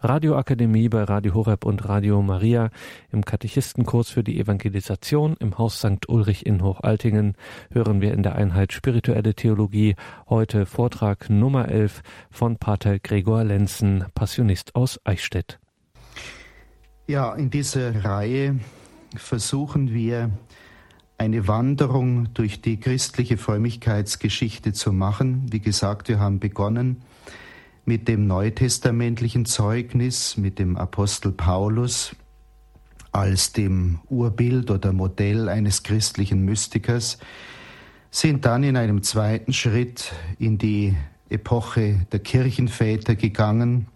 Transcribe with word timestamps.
Radioakademie 0.00 0.88
bei 0.88 1.02
Radio 1.02 1.34
Horeb 1.34 1.64
und 1.64 1.88
Radio 1.88 2.22
Maria 2.22 2.70
im 3.10 3.24
Katechistenkurs 3.24 4.10
für 4.10 4.22
die 4.22 4.38
Evangelisation 4.38 5.34
im 5.40 5.58
Haus 5.58 5.78
St. 5.78 6.08
Ulrich 6.08 6.46
in 6.46 6.62
Hochaltingen 6.62 7.34
hören 7.72 8.00
wir 8.00 8.12
in 8.12 8.22
der 8.22 8.36
Einheit 8.36 8.72
Spirituelle 8.72 9.34
Theologie 9.34 9.96
heute 10.28 10.66
Vortrag 10.66 11.28
Nummer 11.28 11.68
11 11.68 12.02
von 12.30 12.58
Pater 12.58 13.00
Gregor 13.00 13.42
Lenzen, 13.42 14.04
Passionist 14.14 14.76
aus 14.76 15.00
Eichstätt. 15.02 15.58
Ja, 17.08 17.34
in 17.34 17.50
dieser 17.50 18.04
Reihe 18.04 18.60
versuchen 19.16 19.92
wir 19.92 20.30
eine 21.16 21.48
Wanderung 21.48 22.32
durch 22.34 22.60
die 22.60 22.78
christliche 22.78 23.36
Frömmigkeitsgeschichte 23.36 24.72
zu 24.72 24.92
machen. 24.92 25.46
Wie 25.50 25.58
gesagt, 25.58 26.08
wir 26.08 26.20
haben 26.20 26.38
begonnen 26.38 27.02
mit 27.88 28.06
dem 28.06 28.26
neutestamentlichen 28.26 29.46
Zeugnis, 29.46 30.36
mit 30.36 30.58
dem 30.58 30.76
Apostel 30.76 31.32
Paulus 31.32 32.14
als 33.12 33.54
dem 33.54 34.00
Urbild 34.10 34.70
oder 34.70 34.92
Modell 34.92 35.48
eines 35.48 35.84
christlichen 35.84 36.44
Mystikers, 36.44 37.16
sind 38.10 38.44
dann 38.44 38.62
in 38.62 38.76
einem 38.76 39.02
zweiten 39.02 39.54
Schritt 39.54 40.12
in 40.38 40.58
die 40.58 40.98
Epoche 41.30 42.06
der 42.12 42.18
Kirchenväter 42.20 43.14
gegangen 43.14 43.86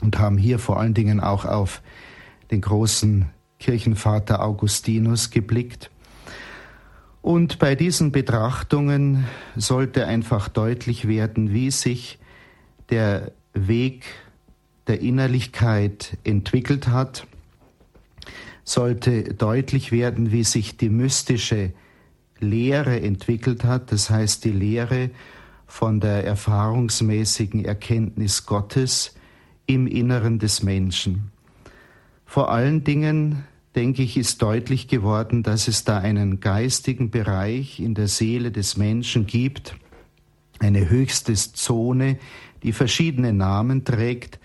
und 0.00 0.20
haben 0.20 0.38
hier 0.38 0.60
vor 0.60 0.78
allen 0.78 0.94
Dingen 0.94 1.18
auch 1.18 1.44
auf 1.44 1.82
den 2.52 2.60
großen 2.60 3.28
Kirchenvater 3.58 4.44
Augustinus 4.44 5.30
geblickt. 5.30 5.90
Und 7.20 7.58
bei 7.58 7.74
diesen 7.74 8.12
Betrachtungen 8.12 9.24
sollte 9.56 10.06
einfach 10.06 10.48
deutlich 10.48 11.08
werden, 11.08 11.52
wie 11.52 11.72
sich 11.72 12.20
der 12.90 13.32
Weg 13.54 14.04
der 14.86 15.00
Innerlichkeit 15.00 16.16
entwickelt 16.24 16.88
hat, 16.88 17.26
sollte 18.64 19.34
deutlich 19.34 19.92
werden, 19.92 20.32
wie 20.32 20.44
sich 20.44 20.76
die 20.76 20.90
mystische 20.90 21.72
Lehre 22.40 23.00
entwickelt 23.00 23.64
hat, 23.64 23.92
das 23.92 24.10
heißt 24.10 24.44
die 24.44 24.52
Lehre 24.52 25.10
von 25.66 26.00
der 26.00 26.24
erfahrungsmäßigen 26.24 27.64
Erkenntnis 27.64 28.46
Gottes 28.46 29.14
im 29.66 29.86
Inneren 29.86 30.38
des 30.38 30.62
Menschen. 30.62 31.30
Vor 32.24 32.50
allen 32.50 32.84
Dingen, 32.84 33.44
denke 33.74 34.02
ich, 34.02 34.16
ist 34.16 34.42
deutlich 34.42 34.88
geworden, 34.88 35.42
dass 35.42 35.68
es 35.68 35.84
da 35.84 35.98
einen 35.98 36.40
geistigen 36.40 37.10
Bereich 37.10 37.80
in 37.80 37.94
der 37.94 38.08
Seele 38.08 38.50
des 38.50 38.76
Menschen 38.76 39.26
gibt, 39.26 39.76
eine 40.58 40.88
höchste 40.90 41.34
Zone, 41.34 42.18
die 42.62 42.72
verschiedene 42.72 43.32
Namen 43.32 43.84
trägt, 43.84 44.38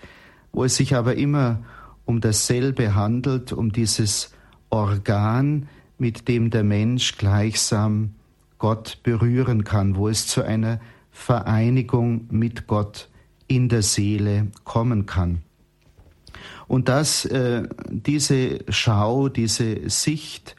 wo 0.52 0.64
es 0.64 0.76
sich 0.76 0.94
aber 0.94 1.16
immer 1.16 1.62
um 2.04 2.20
dasselbe 2.20 2.94
handelt, 2.94 3.52
um 3.52 3.72
dieses 3.72 4.32
Organ, 4.70 5.68
mit 5.98 6.28
dem 6.28 6.50
der 6.50 6.64
Mensch 6.64 7.16
gleichsam 7.16 8.14
Gott 8.58 8.98
berühren 9.02 9.64
kann, 9.64 9.96
wo 9.96 10.08
es 10.08 10.26
zu 10.26 10.42
einer 10.42 10.80
Vereinigung 11.10 12.26
mit 12.30 12.66
Gott 12.66 13.08
in 13.46 13.68
der 13.68 13.82
Seele 13.82 14.48
kommen 14.64 15.06
kann. 15.06 15.42
Und 16.66 16.88
dass 16.88 17.24
äh, 17.24 17.68
diese 17.88 18.60
Schau, 18.68 19.28
diese 19.28 19.88
Sicht, 19.88 20.56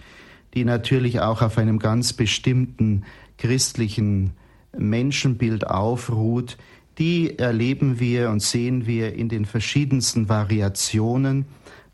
die 0.53 0.64
natürlich 0.64 1.19
auch 1.19 1.42
auf 1.42 1.58
einem 1.58 1.80
ganz 1.80 2.14
bestimmten 2.14 3.03
christlichen 3.38 4.31
Menschenbild 4.78 5.67
aufruht, 5.67 6.58
die 6.98 7.38
erleben 7.38 8.00
wir 8.00 8.30
und 8.30 8.42
sehen 8.42 8.86
wir 8.86 9.14
in 9.14 9.30
den 9.30 9.46
verschiedensten 9.46 10.30
Variationen 10.30 11.46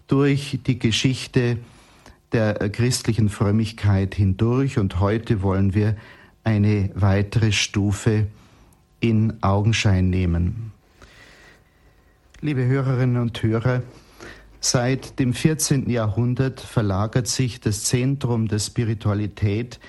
durch 0.08 0.60
die 0.66 0.78
Geschichte 0.78 1.58
der 2.32 2.54
christlichen 2.70 3.30
Frömmigkeit 3.30 4.16
hindurch. 4.16 4.78
Und 4.78 5.00
heute 5.00 5.42
wollen 5.42 5.74
wir 5.74 5.96
eine 6.44 6.90
weitere 6.94 7.52
Stufe 7.52 8.28
in 9.00 9.42
Augenschein 9.42 10.10
nehmen. 10.10 10.72
Liebe 12.42 12.66
Hörerinnen 12.66 13.22
und 13.22 13.42
Hörer, 13.44 13.84
seit 14.60 15.20
dem 15.20 15.34
14. 15.34 15.90
Jahrhundert 15.90 16.60
verlagert 16.60 17.28
sich 17.28 17.60
das 17.60 17.84
Zentrum 17.84 18.48
der 18.48 18.60
Spiritualität 18.60 19.80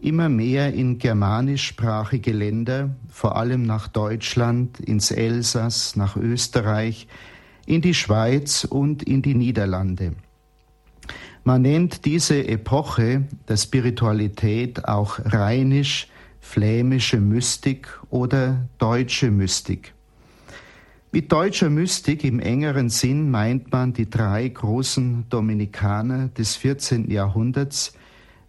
immer 0.00 0.28
mehr 0.28 0.72
in 0.72 0.98
germanischsprachige 0.98 2.32
Länder, 2.32 2.90
vor 3.08 3.36
allem 3.36 3.62
nach 3.62 3.88
Deutschland, 3.88 4.80
ins 4.80 5.10
Elsass, 5.10 5.96
nach 5.96 6.16
Österreich, 6.16 7.06
in 7.66 7.82
die 7.82 7.94
Schweiz 7.94 8.64
und 8.64 9.02
in 9.02 9.22
die 9.22 9.34
Niederlande. 9.34 10.14
Man 11.44 11.62
nennt 11.62 12.04
diese 12.04 12.46
Epoche 12.46 13.26
der 13.48 13.56
Spiritualität 13.56 14.84
auch 14.86 15.18
rheinisch, 15.24 16.08
flämische 16.40 17.20
Mystik 17.20 17.88
oder 18.10 18.68
deutsche 18.78 19.30
Mystik. 19.30 19.94
Mit 21.12 21.32
deutscher 21.32 21.70
Mystik 21.70 22.24
im 22.24 22.38
engeren 22.38 22.88
Sinn 22.88 23.30
meint 23.30 23.72
man 23.72 23.92
die 23.92 24.08
drei 24.08 24.48
großen 24.48 25.26
Dominikaner 25.28 26.28
des 26.28 26.56
14. 26.56 27.10
Jahrhunderts, 27.10 27.94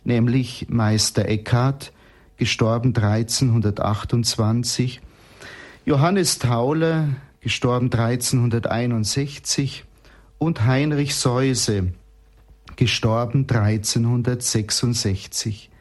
nämlich 0.04 0.68
Meister 0.70 1.28
Eckhart, 1.28 1.92
gestorben 2.38 2.96
1328, 2.96 5.02
Johannes 5.86 6.38
Tauler, 6.40 7.10
gestorben 7.40 7.92
1361 7.92 9.86
und 10.38 10.66
Heinrich 10.66 11.16
Seuse, 11.16 11.94
gestorben 12.76 13.48
1366. 13.50 15.72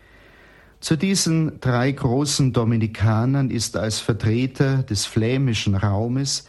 Zu 0.80 0.96
diesen 0.96 1.60
drei 1.60 1.92
großen 1.92 2.54
Dominikanern 2.54 3.50
ist 3.50 3.76
als 3.76 4.00
Vertreter 4.00 4.82
des 4.82 5.04
flämischen 5.04 5.74
Raumes 5.74 6.46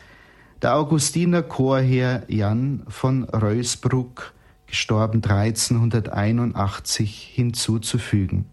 der 0.61 0.75
Augustiner 0.75 1.41
Chorherr 1.41 2.23
Jan 2.27 2.83
von 2.87 3.25
Reusbruck 3.25 4.33
gestorben 4.71 5.21
1381, 5.21 7.33
hinzuzufügen. 7.35 8.45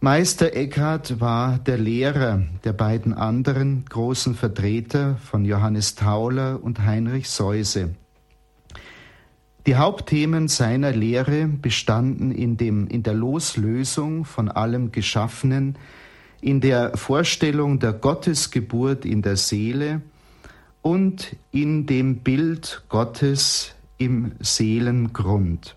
Meister 0.00 0.54
Eckhart 0.54 1.20
war 1.20 1.58
der 1.58 1.78
Lehrer 1.78 2.42
der 2.64 2.72
beiden 2.72 3.14
anderen 3.14 3.84
großen 3.88 4.34
Vertreter 4.34 5.16
von 5.16 5.44
Johannes 5.44 5.94
Tauler 5.94 6.58
und 6.60 6.80
Heinrich 6.80 7.30
Seuse. 7.30 7.94
Die 9.66 9.76
Hauptthemen 9.76 10.48
seiner 10.48 10.90
Lehre 10.90 11.46
bestanden 11.46 12.32
in, 12.32 12.56
dem, 12.56 12.88
in 12.88 13.04
der 13.04 13.14
Loslösung 13.14 14.24
von 14.24 14.50
allem 14.50 14.90
Geschaffenen, 14.90 15.78
in 16.40 16.60
der 16.60 16.96
Vorstellung 16.96 17.78
der 17.78 17.92
Gottesgeburt 17.92 19.04
in 19.04 19.22
der 19.22 19.36
Seele 19.36 20.02
und 20.82 21.36
in 21.52 21.86
dem 21.86 22.18
Bild 22.18 22.82
Gottes 22.88 23.73
im 23.98 24.32
Seelengrund. 24.40 25.76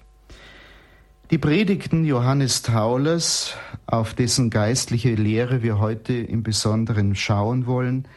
Die 1.30 1.38
Predigten 1.38 2.06
Johannes 2.06 2.62
Taulers, 2.62 3.56
auf 3.86 4.14
dessen 4.14 4.50
geistliche 4.50 5.14
Lehre 5.16 5.62
wir 5.62 5.78
heute 5.78 6.14
im 6.14 6.42
Besonderen 6.42 7.16
schauen 7.16 7.66
wollen, 7.66 8.08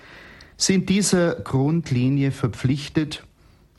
sind 0.57 0.89
dieser 0.89 1.35
Grundlinie 1.35 2.31
verpflichtet, 2.31 3.27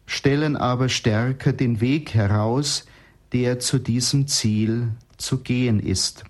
stellen 0.05 0.57
aber 0.57 0.89
stärker 0.89 1.53
den 1.53 1.79
Weg 1.79 2.13
heraus, 2.13 2.85
der 3.31 3.59
zu 3.59 3.79
diesem 3.79 4.27
Ziel 4.27 4.89
zu 5.15 5.39
gehen 5.39 5.79
ist. 5.79 6.25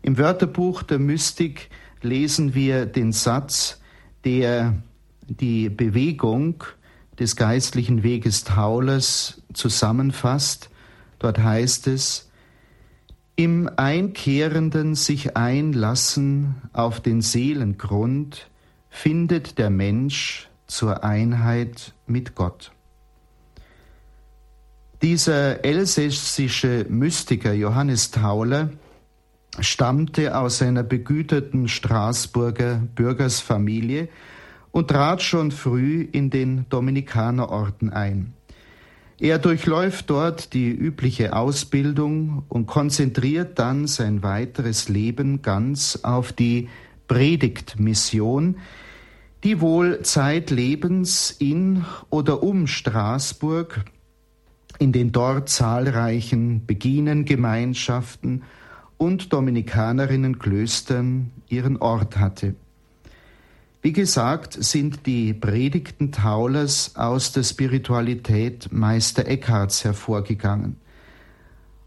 Im 0.00 0.16
Wörterbuch 0.16 0.82
der 0.82 0.98
Mystik 0.98 1.68
lesen 2.00 2.54
wir 2.54 2.86
den 2.86 3.12
Satz, 3.12 3.82
der 4.24 4.82
die 5.28 5.68
Bewegung 5.68 6.64
des 7.20 7.36
geistlichen 7.36 8.02
Weges 8.02 8.44
Taulers 8.44 9.42
zusammenfasst. 9.52 10.70
Dort 11.18 11.38
heißt 11.38 11.86
es, 11.86 12.30
im 13.36 13.70
einkehrenden 13.76 14.94
sich 14.94 15.36
einlassen 15.36 16.56
auf 16.72 17.00
den 17.00 17.20
Seelengrund 17.20 18.50
findet 18.88 19.58
der 19.58 19.70
Mensch 19.70 20.48
zur 20.66 21.04
Einheit 21.04 21.94
mit 22.06 22.34
Gott. 22.34 22.72
Dieser 25.02 25.64
elsässische 25.64 26.84
Mystiker 26.88 27.52
Johannes 27.52 28.10
Tauler 28.10 28.70
stammte 29.58 30.36
aus 30.36 30.60
einer 30.60 30.82
begüterten 30.82 31.68
Straßburger 31.68 32.82
Bürgersfamilie 32.94 34.08
und 34.72 34.88
trat 34.88 35.22
schon 35.22 35.50
früh 35.50 36.06
in 36.12 36.30
den 36.30 36.66
Dominikanerorden 36.68 37.90
ein. 37.90 38.34
Er 39.18 39.38
durchläuft 39.38 40.08
dort 40.08 40.54
die 40.54 40.70
übliche 40.70 41.36
Ausbildung 41.36 42.44
und 42.48 42.66
konzentriert 42.66 43.58
dann 43.58 43.86
sein 43.86 44.22
weiteres 44.22 44.88
Leben 44.88 45.42
ganz 45.42 45.98
auf 46.02 46.32
die 46.32 46.68
Predigtmission, 47.06 48.56
die 49.44 49.60
wohl 49.60 50.00
zeitlebens 50.02 51.30
in 51.38 51.84
oder 52.08 52.42
um 52.42 52.66
Straßburg 52.66 53.84
in 54.78 54.92
den 54.92 55.12
dort 55.12 55.50
zahlreichen 55.50 56.64
Beginengemeinschaften 56.64 58.44
und 58.96 59.32
Dominikanerinnenklöstern 59.34 61.30
ihren 61.48 61.76
Ort 61.76 62.16
hatte. 62.16 62.54
Wie 63.82 63.92
gesagt, 63.92 64.62
sind 64.62 65.06
die 65.06 65.32
Predigten 65.32 66.12
Taulers 66.12 66.96
aus 66.96 67.32
der 67.32 67.44
Spiritualität 67.44 68.70
Meister 68.70 69.26
Eckharts 69.26 69.84
hervorgegangen. 69.84 70.76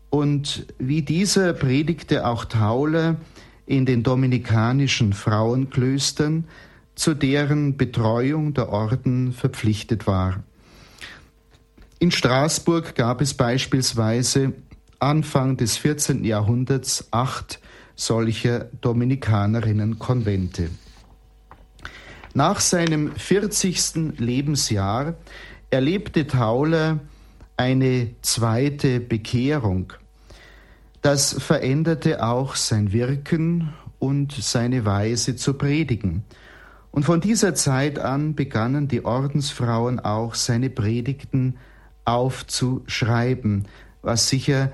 Und 0.10 0.66
wie 0.80 1.04
dieser 1.04 1.54
predigte 1.54 2.26
auch 2.26 2.46
Tauler 2.46 3.18
in 3.68 3.86
den 3.86 4.02
dominikanischen 4.02 5.14
Frauenklöstern, 5.14 6.46
zu 6.96 7.14
deren 7.14 7.78
Betreuung 7.78 8.54
der 8.54 8.70
Orden 8.70 9.32
verpflichtet 9.32 10.08
war. 10.08 10.44
In 12.00 12.12
Straßburg 12.12 12.96
gab 12.96 13.22
es 13.22 13.34
beispielsweise 13.34 14.54
Anfang 15.00 15.58
des 15.58 15.78
14. 15.78 16.24
Jahrhunderts 16.24 17.08
acht 17.12 17.60
solcher 17.96 18.66
Dominikanerinnenkonvente. 18.82 20.70
Nach 22.36 22.60
seinem 22.60 23.16
40. 23.16 24.18
Lebensjahr 24.18 25.14
erlebte 25.70 26.26
Tauler 26.26 27.00
eine 27.58 28.16
zweite 28.24 29.00
Bekehrung. 29.00 29.94
Das 31.04 31.34
veränderte 31.34 32.26
auch 32.26 32.56
sein 32.56 32.92
Wirken 32.92 33.74
und 34.00 34.32
seine 34.32 34.84
Weise 34.84 35.36
zu 35.36 35.54
predigen. 35.54 36.24
Und 36.90 37.04
von 37.04 37.22
dieser 37.22 37.54
Zeit 37.54 38.00
an 38.00 38.34
begannen 38.34 38.88
die 38.88 39.06
Ordensfrauen 39.06 40.00
auch 40.00 40.34
seine 40.34 40.72
Predigten 40.72 41.58
aufzuschreiben, 42.04 43.68
was 44.02 44.30
sicher 44.30 44.72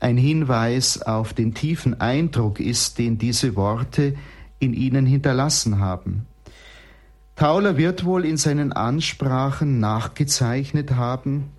ein 0.00 0.16
Hinweis 0.16 1.02
auf 1.02 1.34
den 1.34 1.52
tiefen 1.52 2.00
Eindruck 2.00 2.60
ist, 2.60 2.98
den 2.98 3.18
diese 3.18 3.56
Worte 3.56 4.14
in 4.58 4.72
ihnen 4.72 5.04
hinterlassen 5.04 5.80
haben. 5.80 6.26
Tauler 7.38 7.76
wird 7.76 8.04
wohl 8.04 8.24
in 8.24 8.36
seinen 8.36 8.72
Ansprachen 8.72 9.78
nachgezeichnet 9.78 10.96
haben, 10.96 11.50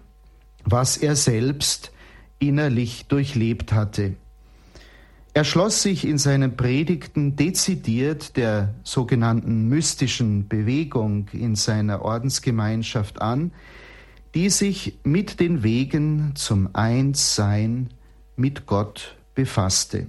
was 0.65 0.97
er 0.97 1.15
selbst 1.15 1.93
innerlich 2.37 3.05
durchlebt 3.07 3.71
hatte. 3.71 4.15
Er 5.33 5.45
schloss 5.45 5.81
sich 5.81 6.05
in 6.05 6.17
seinen 6.17 6.57
Predigten 6.57 7.37
dezidiert 7.37 8.35
der 8.35 8.75
sogenannten 8.83 9.69
mystischen 9.69 10.49
Bewegung 10.49 11.29
in 11.31 11.55
seiner 11.55 12.01
Ordensgemeinschaft 12.01 13.21
an, 13.21 13.53
die 14.35 14.49
sich 14.49 14.99
mit 15.05 15.39
den 15.39 15.63
Wegen 15.63 16.33
zum 16.35 16.75
Einssein 16.75 17.87
mit 18.35 18.65
Gott 18.65 19.15
befasste. 19.33 20.07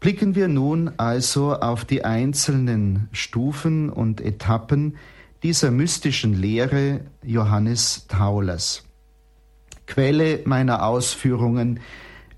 Blicken 0.00 0.34
wir 0.34 0.48
nun 0.48 0.90
also 0.98 1.54
auf 1.54 1.84
die 1.84 2.04
einzelnen 2.04 3.08
Stufen 3.12 3.90
und 3.90 4.20
Etappen 4.20 4.96
dieser 5.42 5.70
mystischen 5.70 6.34
Lehre 6.34 7.00
Johannes 7.22 8.06
Taulers. 8.08 8.84
Quelle 9.86 10.40
meiner 10.44 10.84
Ausführungen 10.84 11.80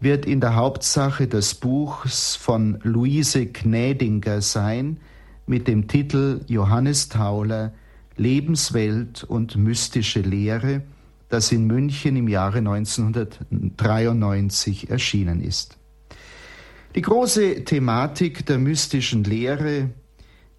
wird 0.01 0.27
in 0.27 0.41
der 0.41 0.55
Hauptsache 0.55 1.27
das 1.27 1.55
Buch 1.55 2.07
von 2.07 2.79
Luise 2.83 3.47
Gnädinger 3.47 4.43
sein 4.43 4.99
mit 5.47 5.67
dem 5.67 5.89
Titel 5.89 6.43
Johannes 6.47 7.09
Tauler 7.09 7.73
Lebenswelt 8.17 9.25
und 9.25 9.57
mystische 9.57 10.21
Lehre, 10.21 10.83
das 11.29 11.51
in 11.53 11.67
München 11.67 12.17
im 12.17 12.29
Jahre 12.29 12.59
1993 12.59 14.91
erschienen 14.91 15.41
ist. 15.41 15.78
Die 16.94 17.02
große 17.02 17.64
Thematik 17.64 18.46
der 18.46 18.58
mystischen 18.58 19.23
Lehre 19.25 19.90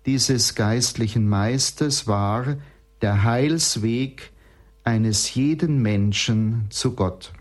dieses 0.06 0.56
geistlichen 0.56 1.28
Meisters 1.28 2.08
war 2.08 2.58
der 3.02 3.24
Heilsweg 3.24 4.32
eines 4.84 5.34
jeden 5.34 5.82
Menschen 5.82 6.68
zu 6.70 6.94
Gott. 6.96 7.34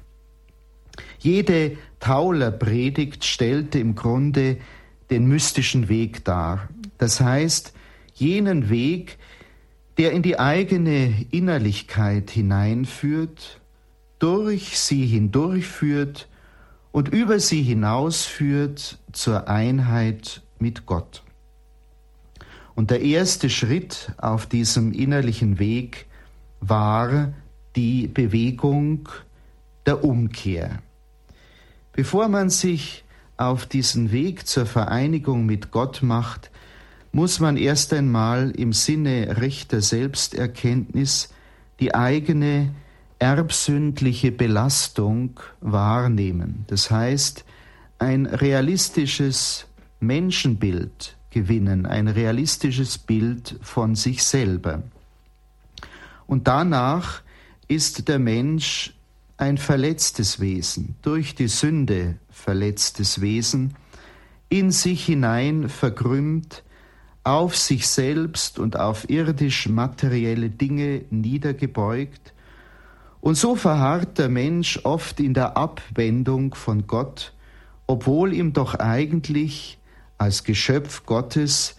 Jede 1.19 1.77
Tauler-Predigt 2.01 3.25
stellte 3.25 3.79
im 3.79 3.95
Grunde 3.95 4.57
den 5.11 5.27
mystischen 5.27 5.89
Weg 5.89 6.25
dar. 6.25 6.69
Das 6.97 7.21
heißt, 7.21 7.75
jenen 8.15 8.71
Weg, 8.71 9.19
der 9.99 10.13
in 10.13 10.23
die 10.23 10.39
eigene 10.39 11.27
Innerlichkeit 11.31 12.31
hineinführt, 12.31 13.61
durch 14.19 14.79
sie 14.79 15.07
hindurchführt 15.07 16.29
und 16.93 17.09
über 17.09 17.41
sie 17.41 17.63
hinausführt 17.63 18.99
zur 19.13 19.49
Einheit 19.49 20.43
mit 20.59 20.87
Gott. 20.87 21.23
Und 22.75 22.91
der 22.91 23.01
erste 23.01 23.51
Schritt 23.51 24.13
auf 24.19 24.47
diesem 24.47 24.93
innerlichen 24.93 25.59
Weg 25.59 26.07
war 26.61 27.33
die 27.77 28.07
Bewegung 28.07 29.09
der 29.87 30.05
Umkehr. 30.05 30.81
Bevor 31.93 32.29
man 32.29 32.51
sich 32.51 33.05
auf 33.37 33.67
diesen 33.67 34.13
Weg 34.13 34.47
zur 34.47 34.67
Vereinigung 34.67 35.47
mit 35.47 35.71
Gott 35.71 36.03
macht, 36.03 36.51
muss 37.13 37.41
man 37.41 37.57
erst 37.57 37.93
einmal 37.93 38.51
im 38.51 38.73
Sinne 38.73 39.39
rechter 39.41 39.81
Selbsterkenntnis 39.81 41.31
die 41.81 41.95
eigene 41.95 42.75
erbsündliche 43.19 44.33
Belastung 44.33 45.41
wahrnehmen. 45.61 46.65
Das 46.69 46.91
heißt, 46.91 47.45
ein 47.99 48.27
realistisches 48.27 49.67
Menschenbild 50.01 51.17
gewinnen, 51.31 51.87
ein 51.87 52.09
realistisches 52.09 52.99
Bild 52.99 53.59
von 53.61 53.95
sich 53.95 54.23
selber. 54.23 54.83
Und 56.27 56.47
danach 56.47 57.23
ist 57.67 58.09
der 58.09 58.19
Mensch 58.19 58.95
ein 59.37 59.59
verletztes 59.59 60.41
Wesen, 60.41 60.97
durch 61.03 61.35
die 61.35 61.49
Sünde 61.49 62.17
verletztes 62.31 63.21
Wesen, 63.21 63.75
in 64.49 64.71
sich 64.71 65.05
hinein 65.05 65.69
verkrümmt, 65.69 66.65
auf 67.25 67.57
sich 67.57 67.87
selbst 67.87 68.59
und 68.59 68.79
auf 68.79 69.11
irdisch 69.11 69.69
materielle 69.69 70.51
Dinge 70.51 71.05
niedergebeugt, 71.11 72.33
und 73.21 73.37
so 73.37 73.57
verharrt 73.57 74.19
der 74.19 74.29
Mensch 74.29 74.81
oft 74.85 75.21
in 75.21 75.35
der 75.35 75.57
Abwendung 75.57 76.55
von 76.55 76.87
Gott, 76.87 77.33
obwohl 77.87 78.33
ihm 78.33 78.53
doch 78.53 78.75
eigentlich 78.75 79.79
als 80.19 80.45
Geschöpf 80.45 81.05
Gottes 81.07 81.77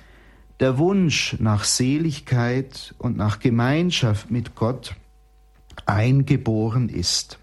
der 0.60 0.78
Wunsch 0.78 1.38
nach 1.40 1.64
Seligkeit 1.64 2.94
und 2.98 3.16
nach 3.16 3.40
Gemeinschaft 3.40 4.30
mit 4.30 4.56
Gott 4.56 4.96
eingeboren 5.86 6.90
ist. 6.90 7.40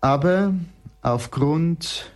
Aber 0.00 0.54
aufgrund 1.02 2.10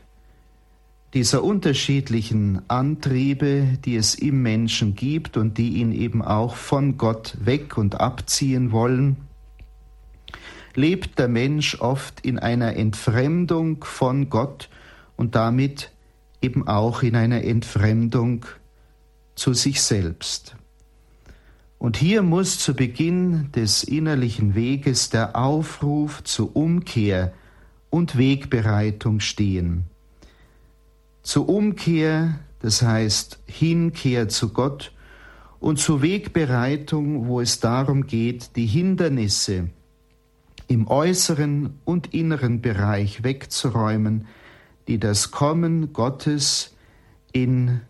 dieser 1.15 1.43
unterschiedlichen 1.43 2.63
Antriebe, 2.69 3.79
die 3.85 3.97
es 3.97 4.15
im 4.15 4.43
Menschen 4.43 4.95
gibt 4.95 5.37
und 5.37 5.57
die 5.57 5.75
ihn 5.75 5.93
eben 5.93 6.23
auch 6.23 6.57
von 6.57 6.99
Gott 6.99 7.37
weg 7.41 7.79
und 7.79 8.01
abziehen 8.01 8.73
wollen, 8.73 9.28
lebt 10.79 11.19
der 11.19 11.27
Mensch 11.29 11.81
oft 11.81 12.25
in 12.25 12.39
einer 12.39 12.77
Entfremdung 12.77 13.85
von 13.85 14.31
Gott 14.31 14.69
und 15.17 15.35
damit 15.35 15.91
eben 16.41 16.69
auch 16.69 17.03
in 17.03 17.17
einer 17.17 17.43
Entfremdung 17.43 18.47
zu 19.35 19.55
sich 19.55 19.83
selbst. 19.83 20.55
Und 21.79 21.97
hier 21.97 22.23
muss 22.23 22.61
zu 22.61 22.75
Beginn 22.75 23.51
des 23.53 23.83
innerlichen 23.83 24.55
Weges 24.55 25.11
der 25.11 25.35
Aufruf 25.35 26.23
zur 26.23 26.55
Umkehr 26.55 27.33
und 27.91 28.17
Wegbereitung 28.17 29.19
stehen. 29.19 29.85
Zur 31.23 31.49
Umkehr, 31.49 32.39
das 32.61 32.83
heißt 32.83 33.41
Hinkehr 33.47 34.29
zu 34.29 34.51
Gott, 34.51 34.93
und 35.59 35.81
zur 35.81 36.03
Wegbereitung, 36.03 37.27
wo 37.27 37.41
es 37.41 37.59
darum 37.59 38.07
geht, 38.07 38.55
die 38.55 38.67
Hindernisse 38.67 39.71
im 40.69 40.87
äußeren 40.87 41.81
und 41.85 42.15
inneren 42.15 42.61
Bereich 42.61 43.25
wegzuräumen, 43.25 44.27
die 44.87 44.99
das 44.99 45.31
Kommen 45.31 45.93
Gottes 45.93 46.77
in 47.33 47.81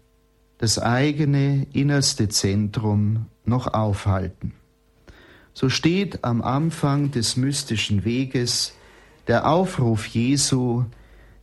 das 0.58 0.78
eigene 0.78 1.66
innerste 1.73 2.28
Zentrum 2.28 3.26
noch 3.44 3.73
aufhalten. 3.75 4.52
So 5.54 5.68
steht 5.68 6.25
am 6.25 6.40
Anfang 6.40 7.11
des 7.11 7.37
mystischen 7.37 8.04
Weges 8.04 8.75
der 9.26 9.49
Aufruf 9.49 10.06
Jesu, 10.06 10.85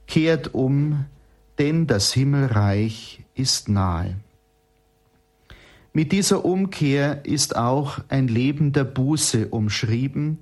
kehrt 0.07 0.53
um, 0.53 1.05
denn 1.57 1.85
das 1.87 2.13
Himmelreich 2.13 3.23
ist 3.35 3.69
nahe. 3.69 4.15
Mit 5.93 6.11
dieser 6.11 6.43
Umkehr 6.43 7.25
ist 7.25 7.55
auch 7.55 7.99
ein 8.09 8.27
Leben 8.27 8.73
der 8.73 8.83
Buße 8.83 9.47
umschrieben, 9.47 10.39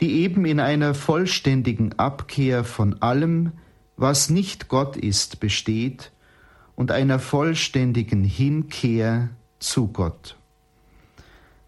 die 0.00 0.20
eben 0.22 0.44
in 0.44 0.60
einer 0.60 0.94
vollständigen 0.94 1.98
Abkehr 1.98 2.64
von 2.64 3.00
allem, 3.02 3.52
was 3.96 4.30
nicht 4.30 4.68
Gott 4.68 4.96
ist, 4.96 5.40
besteht 5.40 6.12
und 6.74 6.90
einer 6.90 7.18
vollständigen 7.18 8.24
Hinkehr 8.24 9.30
zu 9.58 9.88
Gott. 9.88 10.36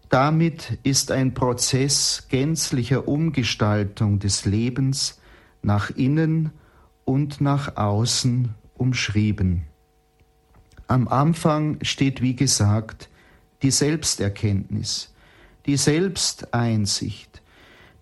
Damit 0.09 0.79
ist 0.83 1.11
ein 1.11 1.33
Prozess 1.33 2.27
gänzlicher 2.29 3.07
Umgestaltung 3.07 4.19
des 4.19 4.45
Lebens 4.45 5.19
nach 5.61 5.89
innen 5.91 6.51
und 7.05 7.41
nach 7.41 7.77
außen 7.77 8.53
umschrieben. 8.75 9.65
Am 10.87 11.07
Anfang 11.07 11.77
steht, 11.83 12.21
wie 12.21 12.35
gesagt, 12.35 13.09
die 13.61 13.69
Selbsterkenntnis, 13.69 15.13
die 15.67 15.77
Selbsteinsicht, 15.77 17.28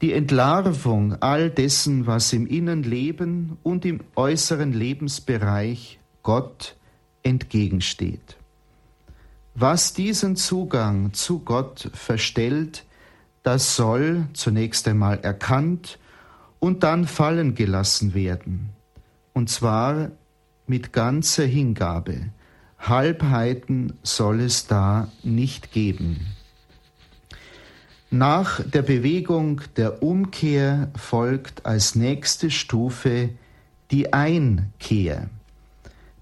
die 0.02 0.14
Entlarvung 0.14 1.22
all 1.22 1.50
dessen, 1.50 2.06
was 2.06 2.32
im 2.34 2.46
Innenleben 2.46 3.58
und 3.64 3.86
im 3.86 4.02
äußeren 4.16 4.74
Lebensbereich 4.74 6.00
Gott 6.24 6.76
entgegensteht. 7.24 8.38
Was 9.56 9.94
diesen 9.94 10.36
Zugang 10.36 11.14
zu 11.14 11.40
Gott 11.40 11.90
verstellt, 11.94 12.86
das 13.42 13.76
soll 13.76 14.28
zunächst 14.34 14.88
einmal 14.88 15.20
erkannt 15.20 15.98
und 16.60 16.84
dann 16.84 17.08
fallen 17.08 17.56
gelassen 17.56 18.14
werden, 18.14 18.70
und 19.34 19.50
zwar 19.50 20.12
mit 20.68 20.94
ganzer 20.94 21.46
Hingabe, 21.46 22.30
Halbheiten 22.78 23.94
soll 24.04 24.42
es 24.42 24.68
da 24.68 25.12
nicht 25.24 25.72
geben. 25.72 26.37
Nach 28.10 28.62
der 28.64 28.84
Bewegung 28.84 29.62
der 29.76 30.02
Umkehr 30.02 30.90
folgt 30.96 31.66
als 31.66 31.96
nächste 31.96 32.50
Stufe 32.50 33.32
die 33.92 34.14
Einkehr. 34.14 35.30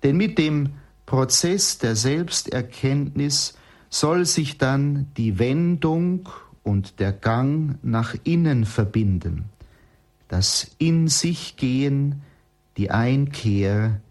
Denn 0.02 0.18
mit 0.18 0.40
dem 0.40 0.72
Prozess 1.06 1.78
der 1.78 1.96
Selbsterkenntnis 1.96 3.56
soll 3.90 4.26
sich 4.26 4.58
dann 4.58 5.12
die 5.16 5.38
Wendung 5.38 6.28
und 6.64 7.00
der 7.00 7.12
Gang 7.12 7.78
nach 7.84 8.16
innen 8.24 8.66
verbinden, 8.66 9.46
das 10.28 10.72
In 10.80 11.08
sich 11.08 11.56
gehen, 11.56 12.24
die 12.78 12.90
Einkehr, 12.90 14.02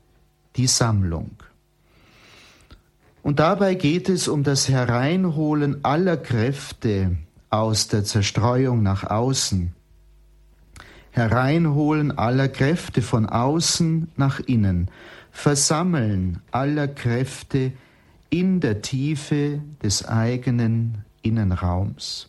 die 0.54 0.68
Sammlung. 0.68 1.32
Und 3.24 3.40
dabei 3.40 3.74
geht 3.74 4.08
es 4.08 4.28
um 4.28 4.44
das 4.44 4.68
Hereinholen 4.68 5.84
aller 5.84 6.16
Kräfte 6.16 7.16
aus 7.54 7.86
der 7.86 8.02
Zerstreuung 8.02 8.82
nach 8.82 9.04
außen. 9.04 9.72
Hereinholen 11.12 12.10
aller 12.18 12.48
Kräfte 12.48 13.00
von 13.00 13.26
außen 13.26 14.08
nach 14.16 14.40
innen. 14.40 14.90
Versammeln 15.30 16.42
aller 16.50 16.88
Kräfte 16.88 17.70
in 18.28 18.58
der 18.58 18.82
Tiefe 18.82 19.60
des 19.80 20.04
eigenen 20.04 21.04
Innenraums. 21.22 22.28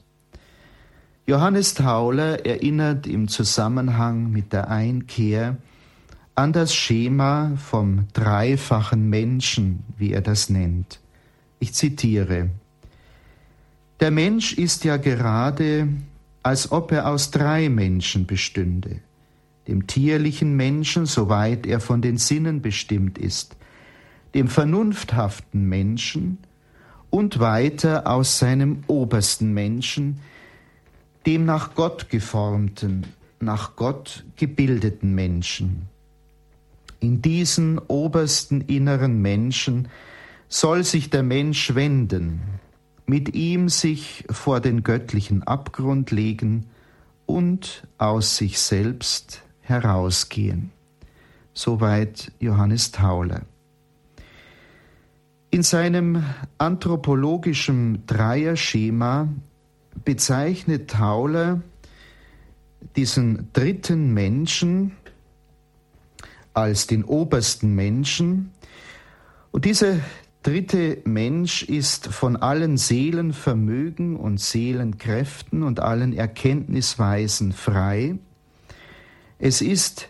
Johannes 1.26 1.74
Tauler 1.74 2.46
erinnert 2.46 3.08
im 3.08 3.28
Zusammenhang 3.28 4.32
mit 4.32 4.54
der 4.54 4.70
Einkehr 4.70 5.58
an 6.36 6.54
das 6.54 6.76
Schema 6.76 7.54
vom 7.58 8.06
dreifachen 8.14 9.10
Menschen, 9.10 9.84
wie 9.98 10.12
er 10.12 10.22
das 10.22 10.52
nennt. 10.52 11.00
Ich 11.58 11.74
zitiere. 11.74 12.52
Der 14.00 14.12
Mensch 14.12 14.54
ist 14.54 14.84
ja 14.84 14.98
gerade, 14.98 15.88
als 16.44 16.72
ob 16.72 16.92
er 16.92 17.08
aus 17.08 17.32
drei 17.32 17.70
Menschen 17.70 18.28
bestünde. 18.28 19.00
Dem 19.68 19.88
tierlichen 19.88 20.56
Menschen, 20.56 21.06
soweit 21.06 21.66
er 21.66 21.80
von 21.80 22.02
den 22.02 22.18
Sinnen 22.18 22.62
bestimmt 22.62 23.18
ist, 23.18 23.56
dem 24.34 24.48
vernunfthaften 24.48 25.68
Menschen 25.68 26.40
und 27.10 27.40
weiter 27.40 28.06
aus 28.06 28.38
seinem 28.38 28.84
obersten 28.88 29.54
Menschen, 29.54 30.20
dem 31.26 31.46
nach 31.46 31.74
Gott 31.74 32.10
geformten, 32.10 33.08
nach 33.40 33.76
Gott 33.76 34.26
gebildeten 34.36 35.16
Menschen. 35.16 35.88
In 37.00 37.22
diesen 37.22 37.80
obersten 37.80 38.62
inneren 38.62 39.22
Menschen 39.22 39.88
soll 40.50 40.84
sich 40.84 41.10
der 41.10 41.24
Mensch 41.24 41.74
wenden, 41.74 42.42
mit 43.06 43.36
ihm 43.36 43.70
sich 43.70 44.26
vor 44.30 44.60
den 44.60 44.84
göttlichen 44.84 45.44
Abgrund 45.44 46.12
legen 46.12 46.66
und 47.26 47.88
aus 47.98 48.38
sich 48.38 48.60
selbst 48.60 49.44
herausgehen. 49.62 50.72
Soweit 51.54 52.32
Johannes 52.40 52.92
Tauler. 52.92 53.42
In 55.52 55.64
seinem 55.64 56.24
anthropologischen 56.58 58.06
Dreierschema 58.08 59.30
bezeichnet 60.04 60.90
Tauler 60.90 61.62
diesen 62.96 63.50
dritten 63.54 64.14
Menschen 64.14 64.92
als 66.54 66.88
den 66.88 67.04
obersten 67.04 67.76
Menschen. 67.76 68.52
Und 69.52 69.66
dieser 69.66 69.98
dritte 70.46 71.00
Mensch 71.06 71.64
ist 71.64 72.06
von 72.08 72.36
allen 72.36 72.78
Seelenvermögen 72.78 74.16
und 74.16 74.40
Seelenkräften 74.40 75.64
und 75.64 75.80
allen 75.80 76.14
Erkenntnisweisen 76.14 77.52
frei. 77.52 78.20
Es 79.40 79.62
ist 79.62 80.10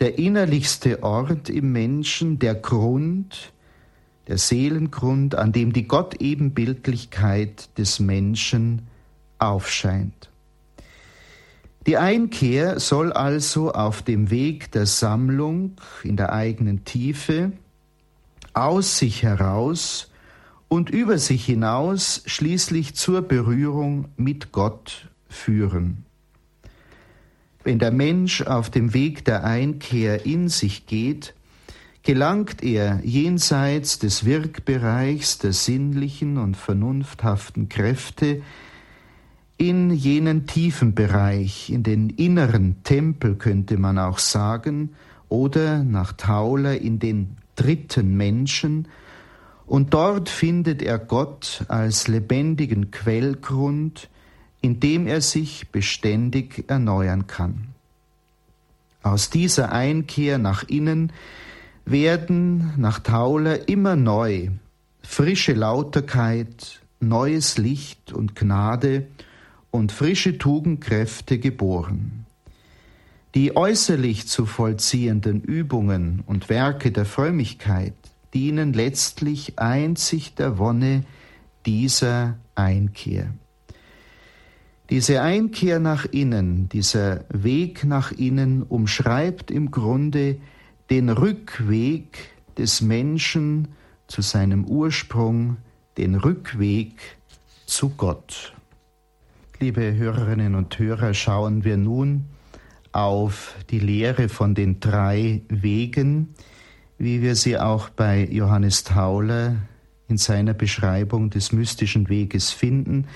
der 0.00 0.18
innerlichste 0.18 1.04
Ort 1.04 1.48
im 1.48 1.70
Menschen, 1.70 2.40
der 2.40 2.56
Grund, 2.56 3.52
der 4.26 4.38
Seelengrund, 4.38 5.36
an 5.36 5.52
dem 5.52 5.72
die 5.72 5.86
Gottebenbildlichkeit 5.86 7.78
des 7.78 8.00
Menschen 8.00 8.88
aufscheint. 9.38 10.28
Die 11.86 11.96
Einkehr 11.96 12.80
soll 12.80 13.12
also 13.12 13.70
auf 13.70 14.02
dem 14.02 14.30
Weg 14.30 14.72
der 14.72 14.86
Sammlung 14.86 15.76
in 16.02 16.16
der 16.16 16.32
eigenen 16.32 16.84
Tiefe 16.84 17.52
aus 18.64 18.98
sich 18.98 19.22
heraus 19.22 20.10
und 20.68 20.90
über 20.90 21.18
sich 21.18 21.44
hinaus 21.44 22.22
schließlich 22.26 22.94
zur 22.94 23.22
Berührung 23.22 24.08
mit 24.16 24.52
Gott 24.52 25.08
führen. 25.28 26.04
Wenn 27.64 27.78
der 27.78 27.90
Mensch 27.90 28.42
auf 28.42 28.70
dem 28.70 28.94
Weg 28.94 29.24
der 29.24 29.44
Einkehr 29.44 30.24
in 30.24 30.48
sich 30.48 30.86
geht, 30.86 31.34
gelangt 32.02 32.62
er 32.62 33.00
jenseits 33.04 33.98
des 33.98 34.24
Wirkbereichs 34.24 35.38
der 35.38 35.52
sinnlichen 35.52 36.38
und 36.38 36.56
vernunfthaften 36.56 37.68
Kräfte 37.68 38.42
in 39.58 39.90
jenen 39.90 40.46
tiefen 40.46 40.94
Bereich, 40.94 41.68
in 41.68 41.82
den 41.82 42.10
inneren 42.10 42.82
Tempel 42.84 43.34
könnte 43.34 43.76
man 43.76 43.98
auch 43.98 44.18
sagen, 44.18 44.90
oder 45.28 45.82
nach 45.82 46.12
Tauler 46.12 46.80
in 46.80 47.00
den 47.00 47.36
dritten 47.58 48.16
Menschen, 48.16 48.88
und 49.66 49.92
dort 49.92 50.30
findet 50.30 50.80
er 50.80 50.98
Gott 50.98 51.64
als 51.68 52.08
lebendigen 52.08 52.90
Quellgrund, 52.90 54.08
in 54.62 54.80
dem 54.80 55.06
er 55.06 55.20
sich 55.20 55.68
beständig 55.68 56.64
erneuern 56.68 57.26
kann. 57.26 57.68
Aus 59.02 59.28
dieser 59.28 59.70
Einkehr 59.70 60.38
nach 60.38 60.64
innen 60.66 61.12
werden 61.84 62.72
nach 62.76 62.98
Tauler 63.00 63.68
immer 63.68 63.94
neu 63.94 64.48
frische 65.02 65.52
Lauterkeit, 65.52 66.80
neues 67.00 67.56
Licht 67.58 68.12
und 68.12 68.36
Gnade 68.36 69.06
und 69.70 69.92
frische 69.92 70.38
Tugendkräfte 70.38 71.38
geboren. 71.38 72.26
Die 73.38 73.54
äußerlich 73.54 74.26
zu 74.26 74.46
vollziehenden 74.46 75.42
Übungen 75.42 76.24
und 76.26 76.48
Werke 76.48 76.90
der 76.90 77.04
Frömmigkeit 77.04 77.94
dienen 78.34 78.72
letztlich 78.72 79.60
einzig 79.60 80.34
der 80.34 80.58
Wonne 80.58 81.04
dieser 81.64 82.36
Einkehr. 82.56 83.32
Diese 84.90 85.22
Einkehr 85.22 85.78
nach 85.78 86.04
innen, 86.04 86.68
dieser 86.68 87.26
Weg 87.28 87.84
nach 87.84 88.10
innen 88.10 88.64
umschreibt 88.64 89.52
im 89.52 89.70
Grunde 89.70 90.38
den 90.90 91.08
Rückweg 91.08 92.18
des 92.56 92.80
Menschen 92.80 93.68
zu 94.08 94.20
seinem 94.20 94.64
Ursprung, 94.64 95.58
den 95.96 96.16
Rückweg 96.16 96.96
zu 97.66 97.90
Gott. 97.90 98.52
Liebe 99.60 99.94
Hörerinnen 99.94 100.56
und 100.56 100.76
Hörer, 100.76 101.14
schauen 101.14 101.62
wir 101.62 101.76
nun 101.76 102.24
auf 103.04 103.54
die 103.70 103.78
Lehre 103.78 104.28
von 104.28 104.54
den 104.54 104.80
drei 104.80 105.42
Wegen, 105.48 106.34
wie 106.98 107.22
wir 107.22 107.36
sie 107.36 107.56
auch 107.56 107.90
bei 107.90 108.24
Johannes 108.24 108.82
Tauler 108.82 109.56
in 110.08 110.16
seiner 110.16 110.54
Beschreibung 110.54 111.30
des 111.30 111.52
mystischen 111.52 112.08
Weges 112.08 112.50
finden, 112.50 113.06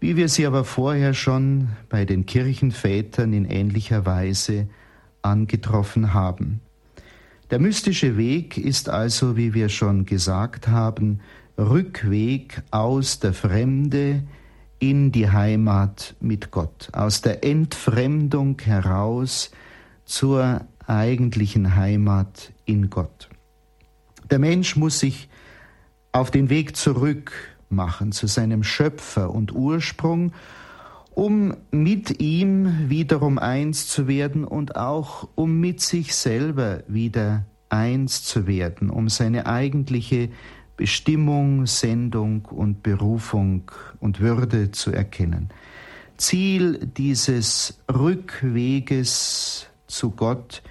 wie 0.00 0.16
wir 0.16 0.28
sie 0.28 0.44
aber 0.46 0.64
vorher 0.64 1.14
schon 1.14 1.68
bei 1.88 2.04
den 2.04 2.26
Kirchenvätern 2.26 3.32
in 3.32 3.44
ähnlicher 3.44 4.04
Weise 4.06 4.66
angetroffen 5.22 6.12
haben. 6.12 6.60
Der 7.52 7.60
mystische 7.60 8.16
Weg 8.16 8.58
ist 8.58 8.88
also, 8.88 9.36
wie 9.36 9.54
wir 9.54 9.68
schon 9.68 10.04
gesagt 10.04 10.66
haben, 10.66 11.20
Rückweg 11.56 12.62
aus 12.72 13.20
der 13.20 13.34
Fremde 13.34 14.22
in 14.82 15.12
die 15.12 15.30
Heimat 15.30 16.16
mit 16.18 16.50
Gott, 16.50 16.88
aus 16.92 17.22
der 17.22 17.44
Entfremdung 17.44 18.60
heraus 18.60 19.52
zur 20.04 20.62
eigentlichen 20.88 21.76
Heimat 21.76 22.52
in 22.64 22.90
Gott. 22.90 23.28
Der 24.28 24.40
Mensch 24.40 24.74
muss 24.74 24.98
sich 24.98 25.28
auf 26.10 26.32
den 26.32 26.50
Weg 26.50 26.74
zurück 26.74 27.32
machen 27.68 28.10
zu 28.10 28.26
seinem 28.26 28.64
Schöpfer 28.64 29.30
und 29.30 29.54
Ursprung, 29.54 30.32
um 31.14 31.56
mit 31.70 32.20
ihm 32.20 32.90
wiederum 32.90 33.38
eins 33.38 33.86
zu 33.86 34.08
werden 34.08 34.42
und 34.42 34.74
auch 34.74 35.28
um 35.36 35.60
mit 35.60 35.80
sich 35.80 36.16
selber 36.16 36.82
wieder 36.88 37.44
eins 37.68 38.24
zu 38.24 38.48
werden, 38.48 38.90
um 38.90 39.08
seine 39.08 39.46
eigentliche 39.46 40.30
Bestimmung, 40.76 41.66
Sendung 41.66 42.46
und 42.46 42.82
Berufung 42.82 43.70
und 44.00 44.20
Würde 44.20 44.70
zu 44.70 44.90
erkennen. 44.92 45.50
Ziel 46.16 46.78
dieses 46.96 47.80
Rückweges 47.92 49.66
zu 49.86 50.10
Gott 50.10 50.62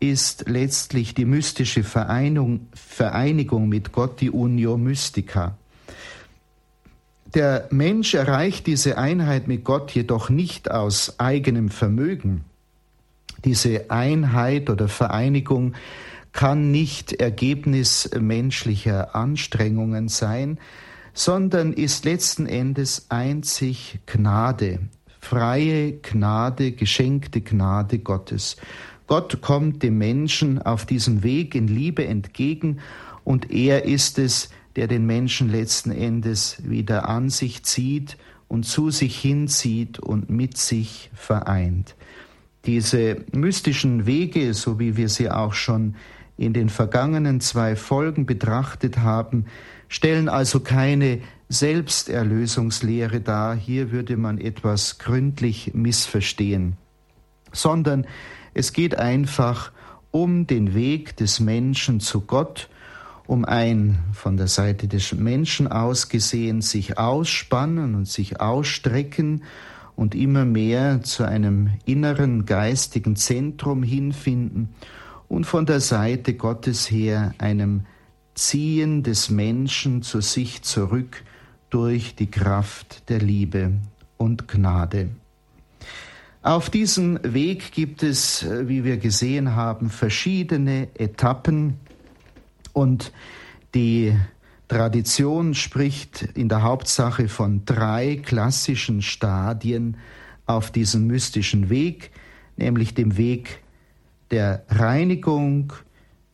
ist 0.00 0.48
letztlich 0.48 1.14
die 1.14 1.24
mystische 1.24 1.82
Vereinigung, 1.82 2.68
Vereinigung 2.74 3.68
mit 3.68 3.92
Gott, 3.92 4.20
die 4.20 4.30
Unio 4.30 4.76
Mystica. 4.76 5.56
Der 7.34 7.66
Mensch 7.70 8.14
erreicht 8.14 8.66
diese 8.66 8.96
Einheit 8.96 9.48
mit 9.48 9.64
Gott 9.64 9.90
jedoch 9.90 10.30
nicht 10.30 10.70
aus 10.70 11.18
eigenem 11.18 11.68
Vermögen. 11.68 12.44
Diese 13.44 13.90
Einheit 13.90 14.70
oder 14.70 14.88
Vereinigung 14.88 15.74
kann 16.34 16.72
nicht 16.72 17.12
Ergebnis 17.14 18.10
menschlicher 18.20 19.14
Anstrengungen 19.14 20.08
sein, 20.08 20.58
sondern 21.14 21.72
ist 21.72 22.04
letzten 22.04 22.46
Endes 22.46 23.06
einzig 23.08 24.00
Gnade, 24.04 24.80
freie 25.20 25.92
Gnade, 25.92 26.72
geschenkte 26.72 27.40
Gnade 27.40 28.00
Gottes. 28.00 28.56
Gott 29.06 29.42
kommt 29.42 29.82
dem 29.84 29.96
Menschen 29.96 30.60
auf 30.60 30.86
diesem 30.86 31.22
Weg 31.22 31.54
in 31.54 31.68
Liebe 31.68 32.04
entgegen 32.04 32.80
und 33.22 33.52
er 33.52 33.84
ist 33.84 34.18
es, 34.18 34.50
der 34.74 34.88
den 34.88 35.06
Menschen 35.06 35.50
letzten 35.50 35.92
Endes 35.92 36.56
wieder 36.64 37.08
an 37.08 37.30
sich 37.30 37.62
zieht 37.62 38.16
und 38.48 38.64
zu 38.64 38.90
sich 38.90 39.16
hinzieht 39.16 40.00
und 40.00 40.30
mit 40.30 40.56
sich 40.56 41.10
vereint. 41.14 41.94
Diese 42.66 43.18
mystischen 43.30 44.06
Wege, 44.06 44.52
so 44.52 44.80
wie 44.80 44.96
wir 44.96 45.08
sie 45.08 45.30
auch 45.30 45.52
schon 45.52 45.94
in 46.36 46.52
den 46.52 46.68
vergangenen 46.68 47.40
zwei 47.40 47.76
Folgen 47.76 48.26
betrachtet 48.26 48.98
haben, 48.98 49.46
stellen 49.88 50.28
also 50.28 50.60
keine 50.60 51.20
Selbsterlösungslehre 51.48 53.20
dar, 53.20 53.54
hier 53.54 53.92
würde 53.92 54.16
man 54.16 54.38
etwas 54.38 54.98
gründlich 54.98 55.72
missverstehen, 55.74 56.76
sondern 57.52 58.06
es 58.54 58.72
geht 58.72 58.98
einfach 58.98 59.70
um 60.10 60.46
den 60.46 60.74
Weg 60.74 61.16
des 61.16 61.40
Menschen 61.40 62.00
zu 62.00 62.22
Gott, 62.22 62.68
um 63.26 63.44
ein 63.44 63.98
von 64.12 64.36
der 64.36 64.48
Seite 64.48 64.88
des 64.88 65.12
Menschen 65.12 65.68
aus 65.68 66.08
gesehen 66.08 66.60
sich 66.60 66.98
ausspannen 66.98 67.94
und 67.94 68.08
sich 68.08 68.40
ausstrecken 68.40 69.44
und 69.96 70.14
immer 70.14 70.44
mehr 70.44 71.02
zu 71.02 71.24
einem 71.24 71.70
inneren 71.84 72.46
geistigen 72.46 73.16
Zentrum 73.16 73.82
hinfinden 73.82 74.70
und 75.34 75.46
von 75.46 75.66
der 75.66 75.80
Seite 75.80 76.34
Gottes 76.34 76.88
her 76.88 77.34
einem 77.38 77.86
Ziehen 78.34 79.02
des 79.02 79.30
Menschen 79.30 80.02
zu 80.02 80.20
sich 80.20 80.62
zurück 80.62 81.24
durch 81.70 82.14
die 82.14 82.30
Kraft 82.30 83.08
der 83.08 83.18
Liebe 83.18 83.72
und 84.16 84.46
Gnade. 84.46 85.08
Auf 86.40 86.70
diesem 86.70 87.18
Weg 87.24 87.72
gibt 87.72 88.04
es, 88.04 88.46
wie 88.48 88.84
wir 88.84 88.96
gesehen 88.98 89.56
haben, 89.56 89.90
verschiedene 89.90 90.86
Etappen 90.94 91.78
und 92.72 93.12
die 93.74 94.16
Tradition 94.68 95.54
spricht 95.54 96.22
in 96.34 96.48
der 96.48 96.62
Hauptsache 96.62 97.26
von 97.26 97.64
drei 97.64 98.20
klassischen 98.22 99.02
Stadien 99.02 99.96
auf 100.46 100.70
diesem 100.70 101.08
mystischen 101.08 101.70
Weg, 101.70 102.12
nämlich 102.56 102.94
dem 102.94 103.16
Weg 103.16 103.63
der 104.34 104.64
Reinigung, 104.68 105.72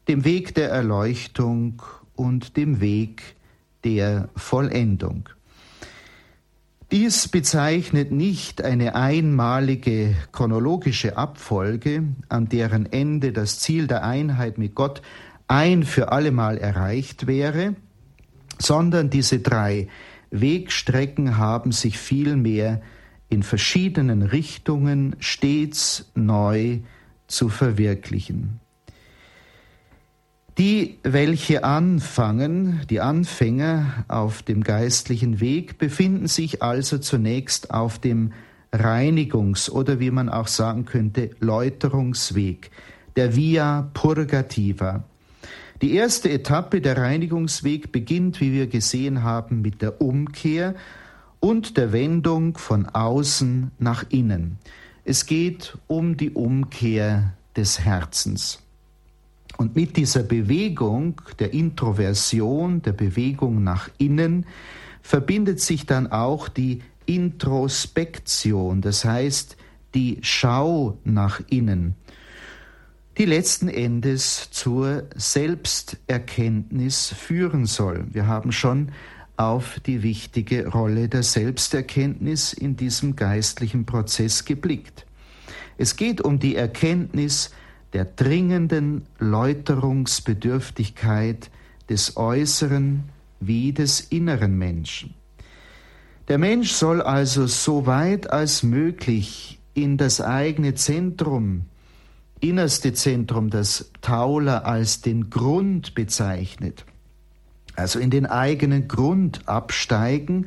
dem 0.09 0.25
Weg 0.25 0.55
der 0.55 0.71
Erleuchtung 0.71 1.83
und 2.15 2.57
dem 2.57 2.81
Weg 2.81 3.37
der 3.85 4.31
Vollendung. 4.35 5.29
Dies 6.91 7.29
bezeichnet 7.29 8.11
nicht 8.11 8.63
eine 8.63 8.95
einmalige 8.95 10.15
chronologische 10.33 11.19
Abfolge, 11.19 12.05
an 12.31 12.49
deren 12.49 12.91
Ende 12.91 13.33
das 13.33 13.61
Ziel 13.61 13.87
der 13.87 14.03
Einheit 14.03 14.57
mit 14.57 14.75
Gott 14.75 15.03
ein 15.47 15.83
für 15.83 16.11
allemal 16.11 16.57
erreicht 16.57 17.27
wäre, 17.27 17.77
sondern 18.59 19.11
diese 19.11 19.41
drei 19.41 19.89
Wegstrecken 20.31 21.37
haben 21.37 21.71
sich 21.71 21.99
vielmehr 21.99 22.81
in 23.29 23.43
verschiedenen 23.43 24.23
Richtungen 24.23 25.17
stets 25.19 26.11
neu 26.15 26.79
zu 27.31 27.49
verwirklichen. 27.49 28.61
Die, 30.59 30.99
welche 31.03 31.65
anfangen, 31.65 32.83
die 32.91 33.01
Anfänger 33.01 34.05
auf 34.09 34.43
dem 34.43 34.63
geistlichen 34.63 35.41
Weg, 35.41 35.79
befinden 35.79 36.27
sich 36.27 36.63
also 36.63 36.99
zunächst 36.99 37.71
auf 37.71 37.99
dem 37.99 38.33
Reinigungs- 38.73 39.71
oder 39.71 40.01
wie 40.01 40.11
man 40.11 40.29
auch 40.29 40.49
sagen 40.49 40.85
könnte, 40.85 41.31
Läuterungsweg, 41.41 42.71
der 43.17 43.35
Via 43.37 43.91
Purgativa. 43.95 45.05
Die 45.83 45.95
erste 45.95 46.31
Etappe 46.31 46.83
der 46.83 46.99
Reinigungsweg 46.99 47.91
beginnt, 47.91 48.41
wie 48.41 48.53
wir 48.53 48.67
gesehen 48.67 49.23
haben, 49.23 49.63
mit 49.63 49.81
der 49.81 50.03
Umkehr 50.03 50.75
und 51.41 51.79
der 51.79 51.93
Wendung 51.93 52.59
von 52.59 52.87
außen 52.87 53.71
nach 53.79 54.05
innen. 54.11 54.59
Es 55.05 55.27
geht 55.27 55.77
um 55.87 56.17
die 56.17 56.31
Umkehr 56.31 57.35
des 57.57 57.81
Herzens. 57.81 58.63
Und 59.57 59.77
mit 59.77 59.97
dieser 59.97 60.23
Bewegung 60.23 61.21
der 61.39 61.53
Introversion, 61.53 62.83
der 62.83 62.93
Bewegung 62.93 63.63
nach 63.63 63.91
innen, 63.99 64.47
verbindet 65.03 65.61
sich 65.61 65.87
dann 65.87 66.11
auch 66.11 66.49
die 66.49 66.83
Introspektion, 67.07 68.81
das 68.81 69.05
heißt 69.05 69.57
die 69.95 70.19
Schau 70.23 70.99
nach 71.05 71.41
innen, 71.51 71.97
die 73.19 73.25
letzten 73.25 73.69
Endes 73.69 74.49
zur 74.51 75.05
Selbsterkenntnis 75.17 77.09
führen 77.09 77.67
soll. 77.67 78.07
Wir 78.13 78.27
haben 78.29 78.53
schon 78.53 78.93
auf 79.41 79.81
die 79.81 80.03
wichtige 80.03 80.69
Rolle 80.69 81.09
der 81.09 81.23
Selbsterkenntnis 81.23 82.53
in 82.53 82.77
diesem 82.77 83.17
geistlichen 83.17 83.87
Prozess 83.87 84.45
geblickt. 84.45 85.07
Es 85.79 85.97
geht 85.97 86.21
um 86.21 86.39
die 86.39 86.57
Erkenntnis 86.57 87.51
der 87.95 88.05
dringenden 88.05 89.07
Läuterungsbedürftigkeit 89.19 91.51
des 91.89 92.19
äußeren 92.19 93.05
wie 93.41 93.73
des 93.73 94.01
inneren 94.01 94.59
Menschen. 94.59 95.15
Der 96.29 96.37
Mensch 96.37 96.73
soll 96.73 97.01
also 97.01 97.47
so 97.47 97.87
weit 97.87 98.31
als 98.31 98.63
möglich 98.63 99.59
in 99.73 99.97
das 99.97 100.21
eigene 100.21 100.75
Zentrum, 100.75 101.63
innerste 102.41 102.93
Zentrum, 102.93 103.49
das 103.49 103.91
Tauler 104.03 104.67
als 104.67 105.01
den 105.01 105.31
Grund 105.31 105.95
bezeichnet, 105.95 106.85
also 107.77 107.99
in 107.99 108.11
den 108.11 108.27
eigenen 108.27 108.89
Grund 108.89 109.49
absteigen, 109.49 110.47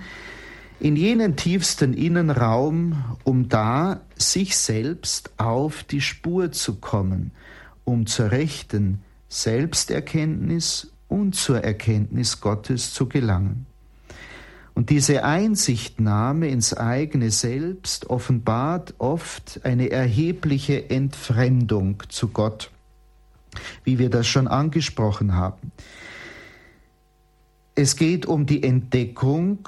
in 0.80 0.96
jenen 0.96 1.36
tiefsten 1.36 1.94
Innenraum, 1.94 3.18
um 3.24 3.48
da 3.48 4.02
sich 4.18 4.58
selbst 4.58 5.32
auf 5.38 5.84
die 5.84 6.02
Spur 6.02 6.52
zu 6.52 6.76
kommen, 6.76 7.32
um 7.86 8.06
zur 8.06 8.32
rechten 8.32 9.02
Selbsterkenntnis 9.30 10.92
und 11.08 11.36
zur 11.36 11.64
Erkenntnis 11.64 12.42
Gottes 12.42 12.94
zu 12.94 13.08
gelangen. 13.08 13.66
Und 14.74 14.90
diese 14.90 15.24
Einsichtnahme 15.24 16.48
ins 16.48 16.74
eigene 16.74 17.30
Selbst 17.30 18.10
offenbart 18.10 18.96
oft 18.98 19.62
eine 19.64 19.92
erhebliche 19.92 20.90
Entfremdung 20.90 22.04
zu 22.10 22.30
Gott, 22.30 22.72
wie 23.84 24.00
wir 24.00 24.10
das 24.10 24.28
schon 24.28 24.48
angesprochen 24.48 25.36
haben. 25.36 25.72
Es 27.76 27.96
geht 27.96 28.28
um 28.28 28.46
die 28.46 28.62
Entdeckung 28.62 29.68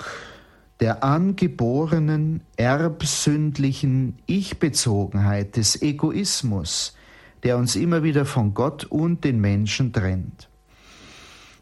der 0.79 1.03
angeborenen 1.03 2.41
erbsündlichen 2.55 4.19
Ich-Bezogenheit, 4.27 5.55
des 5.55 5.81
Egoismus, 5.81 6.95
der 7.43 7.57
uns 7.57 7.75
immer 7.75 8.03
wieder 8.03 8.25
von 8.25 8.53
Gott 8.53 8.85
und 8.85 9.23
den 9.23 9.39
Menschen 9.39 9.91
trennt. 9.91 10.49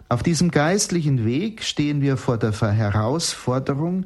Auf 0.09 0.21
diesem 0.21 0.51
geistlichen 0.51 1.23
Weg 1.25 1.63
stehen 1.63 2.01
wir 2.01 2.17
vor 2.17 2.37
der 2.37 2.51
Herausforderung, 2.51 4.05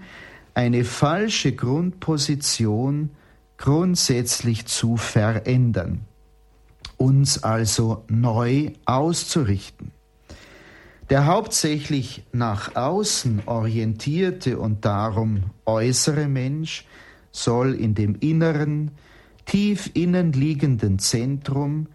eine 0.54 0.84
falsche 0.84 1.54
Grundposition 1.54 3.10
grundsätzlich 3.58 4.68
zu 4.68 4.98
verändern, 4.98 6.02
uns 6.98 7.44
also 7.44 8.04
neu 8.10 8.72
auszurichten. 8.86 9.97
Der 11.10 11.26
hauptsächlich 11.26 12.24
nach 12.34 12.76
außen 12.76 13.44
orientierte 13.46 14.60
und 14.60 14.84
darum 14.84 15.52
äußere 15.66 16.28
Mensch 16.28 16.86
soll 17.32 17.76
in 17.76 17.96
dem 17.96 18.16
inneren, 18.20 18.92
tief 19.46 19.90
innen 19.94 20.34
liegenden 20.34 21.00
Zentrum 21.00 21.88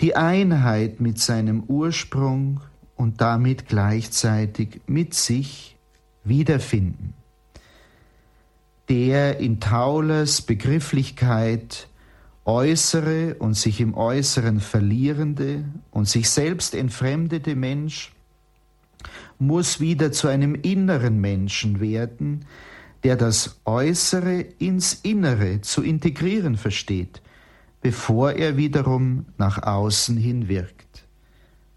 die 0.00 0.16
Einheit 0.16 1.00
mit 1.00 1.18
seinem 1.18 1.64
Ursprung 1.64 2.60
und 2.96 3.20
damit 3.20 3.68
gleichzeitig 3.68 4.80
mit 4.86 5.12
sich 5.12 5.76
wiederfinden. 6.24 7.12
Der 8.88 9.38
in 9.38 9.60
Taulers 9.60 10.40
Begrifflichkeit 10.40 11.88
äußere 12.46 13.34
und 13.34 13.54
sich 13.54 13.82
im 13.82 13.94
Äußeren 13.94 14.60
verlierende 14.60 15.64
und 15.90 16.08
sich 16.08 16.30
selbst 16.30 16.74
entfremdete 16.74 17.54
Mensch 17.54 18.12
muss 19.40 19.80
wieder 19.80 20.12
zu 20.12 20.28
einem 20.28 20.54
inneren 20.54 21.20
Menschen 21.20 21.80
werden, 21.80 22.44
der 23.02 23.16
das 23.16 23.60
Äußere 23.64 24.40
ins 24.58 24.94
Innere 25.02 25.60
zu 25.62 25.82
integrieren 25.82 26.56
versteht, 26.56 27.22
bevor 27.80 28.32
er 28.32 28.56
wiederum 28.56 29.26
nach 29.38 29.62
außen 29.62 30.16
hin 30.16 30.48
wirkt. 30.48 31.04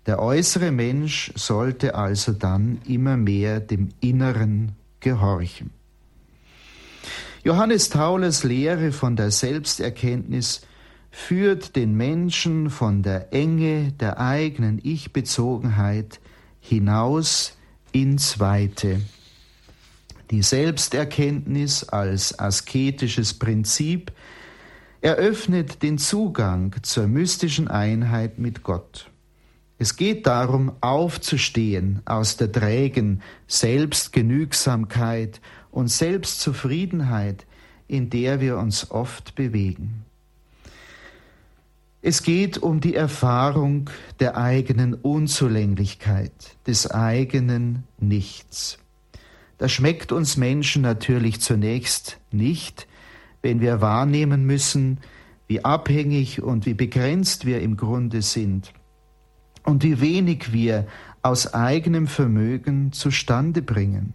Der 0.06 0.20
äußere 0.20 0.72
Mensch 0.72 1.32
sollte 1.36 1.96
also 1.96 2.34
dann 2.34 2.82
immer 2.86 3.16
mehr 3.16 3.62
dem 3.62 3.90
Inneren 4.02 4.74
gehorchen. 5.00 5.72
Johannes 7.46 7.90
Taulers 7.90 8.44
Lehre 8.44 8.92
von 8.92 9.16
der 9.16 9.32
Selbsterkenntnis 9.32 10.62
führt 11.12 11.76
den 11.76 11.96
Menschen 11.96 12.70
von 12.70 13.04
der 13.04 13.34
Enge 13.34 13.94
der 13.94 14.20
eigenen 14.20 14.80
Ich-Bezogenheit 14.84 16.20
hinaus 16.64 17.58
ins 17.92 18.40
Weite. 18.40 19.02
Die 20.32 20.42
Selbsterkenntnis 20.42 21.84
als 21.90 22.40
asketisches 22.40 23.34
Prinzip 23.34 24.14
eröffnet 25.02 25.84
den 25.84 25.98
Zugang 25.98 26.74
zur 26.82 27.08
mystischen 27.08 27.68
Einheit 27.68 28.40
mit 28.40 28.64
Gott. 28.64 29.12
Es 29.78 29.98
geht 29.98 30.26
darum, 30.26 30.72
aufzustehen 30.80 32.02
aus 32.06 32.38
der 32.38 32.52
trägen 32.52 33.22
Selbstgenügsamkeit 33.48 35.42
und 35.70 35.90
Selbstzufriedenheit, 35.90 37.46
in 37.90 38.10
der 38.10 38.40
wir 38.40 38.58
uns 38.58 38.90
oft 38.90 39.36
bewegen. 39.36 40.06
Es 42.06 42.22
geht 42.22 42.58
um 42.58 42.82
die 42.82 42.96
Erfahrung 42.96 43.90
der 44.20 44.36
eigenen 44.36 44.94
Unzulänglichkeit, 44.94 46.34
des 46.68 46.92
eigenen 46.92 47.86
Nichts. 47.98 48.78
Das 49.58 49.72
schmeckt 49.72 50.12
uns 50.12 50.36
Menschen 50.36 50.82
natürlich 50.82 51.40
zunächst 51.40 52.20
nicht, 52.30 52.88
wenn 53.42 53.62
wir 53.62 53.80
wahrnehmen 53.80 54.46
müssen, 54.46 55.00
wie 55.48 55.64
abhängig 55.64 56.44
und 56.44 56.66
wie 56.66 56.74
begrenzt 56.74 57.46
wir 57.46 57.62
im 57.62 57.78
Grunde 57.78 58.22
sind 58.22 58.74
und 59.64 59.84
wie 59.84 60.02
wenig 60.02 60.52
wir 60.52 60.88
aus 61.22 61.54
eigenem 61.54 62.08
Vermögen 62.08 62.92
zustande 62.92 63.62
bringen. 63.62 64.14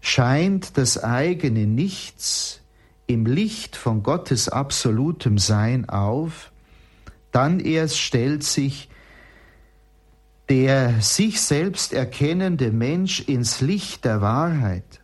Scheint 0.00 0.78
das 0.78 1.02
eigene 1.02 1.66
Nichts 1.66 2.60
im 3.08 3.26
Licht 3.26 3.74
von 3.74 4.04
Gottes 4.04 4.48
absolutem 4.48 5.38
Sein 5.38 5.88
auf, 5.88 6.52
dann 7.38 7.60
erst 7.60 8.00
stellt 8.00 8.42
sich 8.42 8.88
der 10.48 11.00
sich 11.00 11.40
selbst 11.40 11.92
erkennende 11.92 12.72
Mensch 12.72 13.20
ins 13.20 13.60
Licht 13.60 14.04
der 14.04 14.20
Wahrheit. 14.20 15.00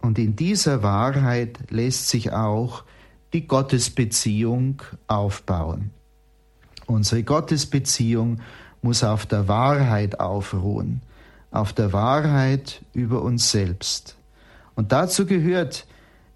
Und 0.00 0.18
in 0.18 0.34
dieser 0.34 0.82
Wahrheit 0.82 1.58
lässt 1.70 2.08
sich 2.08 2.32
auch 2.32 2.82
die 3.32 3.46
Gottesbeziehung 3.46 4.82
aufbauen. 5.06 5.92
Unsere 6.86 7.22
Gottesbeziehung 7.22 8.40
muss 8.82 9.04
auf 9.04 9.26
der 9.26 9.46
Wahrheit 9.46 10.18
aufruhen, 10.18 11.02
auf 11.52 11.72
der 11.72 11.92
Wahrheit 11.92 12.82
über 12.94 13.22
uns 13.22 13.52
selbst. 13.52 14.16
Und 14.74 14.90
dazu 14.90 15.24
gehört 15.24 15.86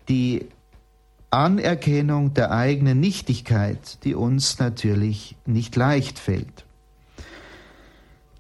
die 0.09 0.47
Anerkennung 1.31 2.35
der 2.35 2.51
eigenen 2.51 2.99
Nichtigkeit, 2.99 4.03
die 4.05 4.15
uns 4.15 4.59
natürlich 4.59 5.37
nicht 5.47 5.77
leicht 5.77 6.19
fällt. 6.19 6.65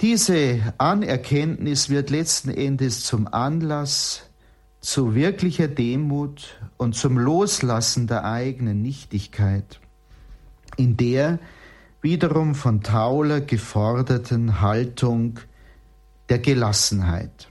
Diese 0.00 0.74
Anerkenntnis 0.78 1.90
wird 1.90 2.10
letzten 2.10 2.50
Endes 2.50 3.04
zum 3.04 3.28
Anlass 3.32 4.22
zu 4.80 5.14
wirklicher 5.14 5.68
Demut 5.68 6.58
und 6.78 6.94
zum 6.94 7.18
Loslassen 7.18 8.06
der 8.06 8.24
eigenen 8.24 8.80
Nichtigkeit, 8.80 9.78
in 10.76 10.96
der 10.96 11.38
wiederum 12.00 12.54
von 12.54 12.82
Tauler 12.82 13.42
geforderten 13.42 14.62
Haltung 14.62 15.38
der 16.30 16.38
Gelassenheit. 16.38 17.49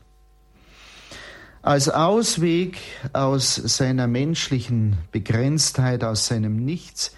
Als 1.62 1.90
Ausweg 1.90 2.78
aus 3.12 3.56
seiner 3.56 4.08
menschlichen 4.08 4.98
Begrenztheit, 5.12 6.06
aus 6.06 6.26
seinem 6.26 6.56
Nichts, 6.56 7.14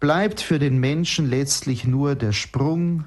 bleibt 0.00 0.40
für 0.40 0.58
den 0.58 0.78
Menschen 0.78 1.28
letztlich 1.28 1.84
nur 1.84 2.14
der 2.14 2.32
Sprung 2.32 3.04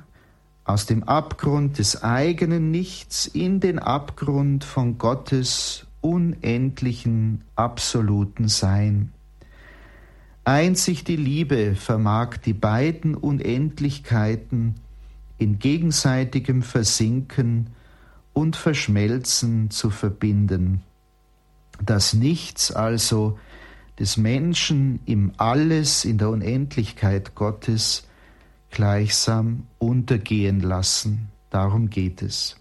aus 0.65 0.86
dem 0.86 1.03
Abgrund 1.03 1.79
des 1.79 2.03
eigenen 2.03 2.69
Nichts 2.69 3.25
in 3.25 3.60
den 3.60 3.79
Abgrund 3.79 4.63
von 4.63 4.99
Gottes 4.99 5.88
unendlichen, 6.01 7.43
absoluten 7.55 8.47
Sein. 8.47 9.12
Einzig 10.43 11.03
die 11.03 11.15
Liebe 11.15 11.75
vermag 11.75 12.38
die 12.38 12.53
beiden 12.53 13.15
Unendlichkeiten 13.15 14.75
in 15.39 15.58
gegenseitigem 15.58 16.62
Versinken 16.62 17.71
und 18.39 18.56
Verschmelzen 18.56 19.69
zu 19.69 19.89
verbinden. 19.89 20.82
Das 21.84 22.13
Nichts 22.13 22.71
also 22.71 23.38
des 23.99 24.15
Menschen 24.15 25.02
im 25.06 25.34
Alles 25.36 26.06
in 26.06 26.17
der 26.17 26.30
Unendlichkeit 26.30 27.36
Gottes 27.36 28.08
gleichsam 28.71 29.67
untergehen 29.78 30.62
lassen. 30.62 31.28
Darum 31.49 31.89
geht 31.89 32.21
es. 32.21 32.56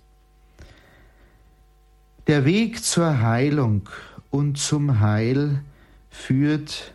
Der 2.27 2.45
Weg 2.45 2.83
zur 2.83 3.21
Heilung 3.21 3.89
und 4.31 4.59
zum 4.59 4.99
Heil 4.99 5.63
führt 6.11 6.93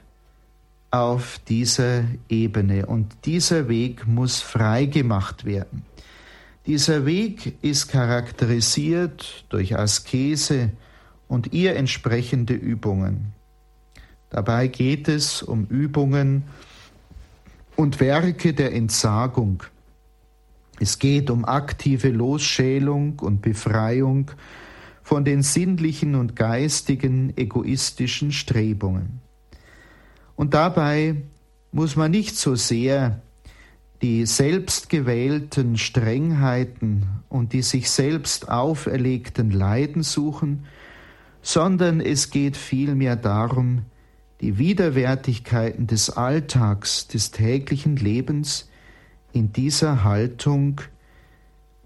auf 0.92 1.40
dieser 1.48 2.04
Ebene 2.28 2.88
und 2.88 3.14
dieser 3.24 3.70
Weg 3.70 4.06
muss 4.08 4.42
frei 4.42 4.88
gemacht 4.88 5.46
werden. 5.46 5.86
Dieser 6.66 7.06
Weg 7.06 7.62
ist 7.62 7.90
charakterisiert 7.90 9.44
durch 9.50 9.78
Askese 9.78 10.72
und 11.28 11.52
ihr 11.52 11.76
entsprechende 11.76 12.54
Übungen. 12.54 13.34
Dabei 14.30 14.68
geht 14.68 15.10
es 15.10 15.44
um 15.44 15.66
Übungen 15.66 16.44
und 17.76 18.00
Werke 18.00 18.54
der 18.54 18.74
Entsagung. 18.74 19.64
Es 20.80 21.00
geht 21.00 21.30
um 21.30 21.44
aktive 21.44 22.10
Losschälung 22.10 23.20
und 23.20 23.42
Befreiung 23.42 24.32
von 25.02 25.26
den 25.26 25.44
sinnlichen 25.44 26.16
und 26.16 26.38
geistigen 26.38 27.36
egoistischen 27.36 28.32
Strebungen. 28.32 29.20
Und 30.38 30.54
dabei 30.54 31.24
muss 31.74 31.98
man 31.98 32.12
nicht 32.12 32.38
so 32.38 32.56
sehr 32.56 33.22
die 34.04 34.26
selbstgewählten 34.26 35.78
Strengheiten 35.78 37.08
und 37.30 37.54
die 37.54 37.62
sich 37.62 37.90
selbst 37.90 38.50
auferlegten 38.50 39.50
Leiden 39.50 40.04
suchen, 40.04 40.66
sondern 41.42 42.02
es 42.02 42.30
geht 42.30 42.58
vielmehr 42.58 43.16
darum, 43.16 43.86
die 44.42 44.58
Widerwärtigkeiten 44.58 45.88
des 45.88 46.10
Alltags, 46.10 47.08
des 47.08 47.32
täglichen 47.32 47.96
Lebens 47.96 48.70
in 49.32 49.54
dieser 49.54 50.04
Haltung 50.04 50.82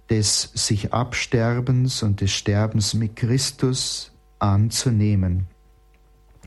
des 0.09 0.49
sich 0.55 0.93
Absterbens 0.93 2.01
und 2.01 2.21
des 2.21 2.31
Sterbens 2.31 2.95
mit 2.95 3.15
Christus 3.15 4.11
anzunehmen. 4.39 5.45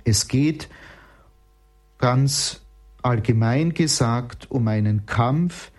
Es 0.02 0.26
geht 0.26 0.68
ganz 1.98 2.60
allgemein 3.02 3.74
gesagt 3.74 4.50
um 4.50 4.68
einen 4.68 5.06
Kampf, 5.06 5.70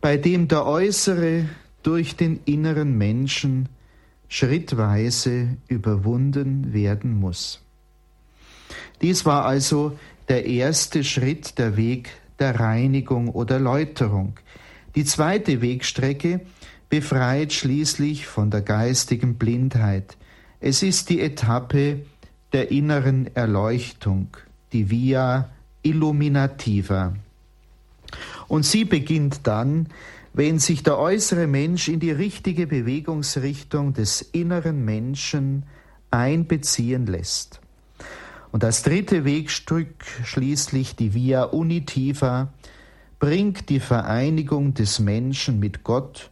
bei 0.00 0.16
dem 0.16 0.48
der 0.48 0.66
äußere 0.66 1.48
durch 1.82 2.16
den 2.16 2.40
inneren 2.44 2.96
Menschen 2.96 3.68
schrittweise 4.28 5.56
überwunden 5.68 6.72
werden 6.72 7.18
muss. 7.18 7.62
Dies 9.00 9.24
war 9.24 9.44
also 9.44 9.98
der 10.28 10.46
erste 10.46 11.04
Schritt, 11.04 11.58
der 11.58 11.76
Weg 11.76 12.10
der 12.38 12.58
Reinigung 12.58 13.28
oder 13.28 13.60
Läuterung. 13.60 14.34
Die 14.94 15.04
zweite 15.04 15.60
Wegstrecke 15.60 16.40
befreit 16.88 17.52
schließlich 17.52 18.26
von 18.26 18.50
der 18.50 18.62
geistigen 18.62 19.34
Blindheit. 19.36 20.16
Es 20.60 20.82
ist 20.82 21.10
die 21.10 21.20
Etappe 21.20 22.00
der 22.52 22.70
inneren 22.70 23.34
Erleuchtung, 23.34 24.28
die 24.72 24.90
Via 24.90 25.50
Illuminativa. 25.84 27.14
Und 28.48 28.64
sie 28.64 28.84
beginnt 28.84 29.46
dann, 29.46 29.88
wenn 30.32 30.58
sich 30.58 30.82
der 30.82 30.98
äußere 30.98 31.46
Mensch 31.46 31.88
in 31.88 32.00
die 32.00 32.10
richtige 32.10 32.66
Bewegungsrichtung 32.66 33.94
des 33.94 34.20
inneren 34.20 34.84
Menschen 34.84 35.62
einbeziehen 36.10 37.06
lässt. 37.06 37.60
Und 38.50 38.62
das 38.62 38.82
dritte 38.82 39.24
Wegstück, 39.24 40.04
schließlich 40.24 40.96
die 40.96 41.14
Via 41.14 41.44
Unitiva, 41.44 42.52
bringt 43.18 43.68
die 43.68 43.80
Vereinigung 43.80 44.74
des 44.74 44.98
Menschen 44.98 45.58
mit 45.58 45.82
Gott 45.82 46.30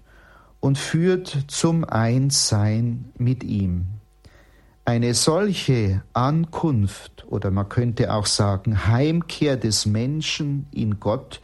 und 0.61 0.79
führt 0.79 1.47
zum 1.49 1.85
Einssein 1.85 3.07
mit 3.19 3.43
ihm. 3.43 3.87
Eine 4.85 5.15
solche 5.15 6.03
Ankunft 6.13 7.25
oder 7.29 7.53
man 7.53 7.69
könnte 7.69 8.13
auch 8.13 8.27
sagen 8.27 8.89
Heimkehr 8.89 9.57
des 9.57 9.87
Menschen 9.87 10.67
in 10.73 10.99
Gott 10.99 11.41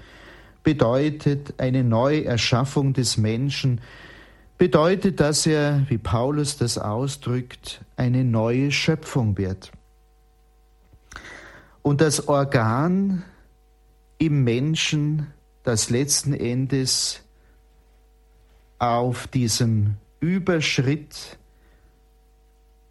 bedeutet 0.65 1.55
eine 1.59 1.85
Neuerschaffung 1.85 2.93
des 2.93 3.17
Menschen, 3.17 3.81
bedeutet, 4.59 5.21
dass 5.21 5.47
er, 5.47 5.87
wie 5.89 5.99
Paulus 5.99 6.57
das 6.57 6.79
ausdrückt, 6.79 7.81
eine 7.97 8.25
neue 8.25 8.73
Schöpfung 8.73 9.39
wird. 9.39 9.71
Und 11.83 12.01
das 12.01 12.27
Organ 12.27 13.23
im 14.19 14.43
Menschen, 14.43 15.29
das 15.63 15.91
letzten 15.91 16.35
Endes 16.35 17.23
auf 18.81 19.29
diesem 19.29 19.95
Überschritt 20.21 21.38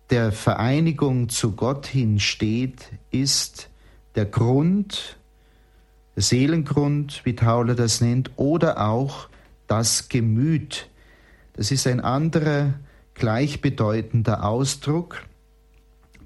der 0.10 0.32
Vereinigung 0.32 1.30
zu 1.30 1.54
Gott 1.54 1.86
hin 1.86 2.20
steht, 2.20 2.92
ist 3.12 3.70
der 4.16 4.26
Grund, 4.26 5.18
der 6.16 6.24
Seelengrund, 6.24 7.22
wie 7.26 7.36
Tauler 7.36 7.76
das 7.76 8.02
nennt, 8.02 8.32
oder 8.36 8.88
auch 8.88 9.28
das 9.68 10.10
Gemüt. 10.10 10.90
Das 11.54 11.72
ist 11.72 11.88
ein 11.88 12.00
anderer 12.00 12.74
gleichbedeutender 13.16 14.44
Ausdruck 14.44 15.24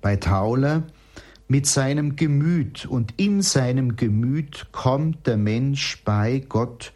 bei 0.01 0.15
Tauler 0.15 0.83
mit 1.47 1.65
seinem 1.65 2.15
Gemüt 2.15 2.85
und 2.85 3.13
in 3.17 3.41
seinem 3.41 3.95
Gemüt 3.97 4.67
kommt 4.71 5.27
der 5.27 5.37
Mensch 5.37 6.01
bei 6.05 6.39
Gott 6.47 6.93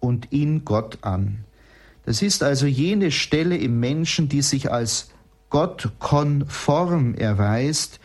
und 0.00 0.32
in 0.32 0.64
Gott 0.64 0.98
an. 1.02 1.44
Das 2.04 2.22
ist 2.22 2.42
also 2.42 2.66
jene 2.66 3.10
Stelle 3.10 3.56
im 3.56 3.80
Menschen, 3.80 4.28
die 4.28 4.42
sich 4.42 4.72
als 4.72 5.11
gottkonform 5.52 7.14
erweist, 7.14 8.00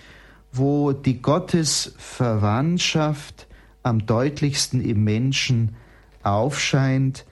wo 0.52 0.92
die 0.92 1.20
Gottesverwandtschaft 1.22 3.48
am 3.84 4.06
deutlichsten 4.06 4.84
im 4.84 5.06
Menschen 5.06 5.78
aufscheint, 6.24 7.26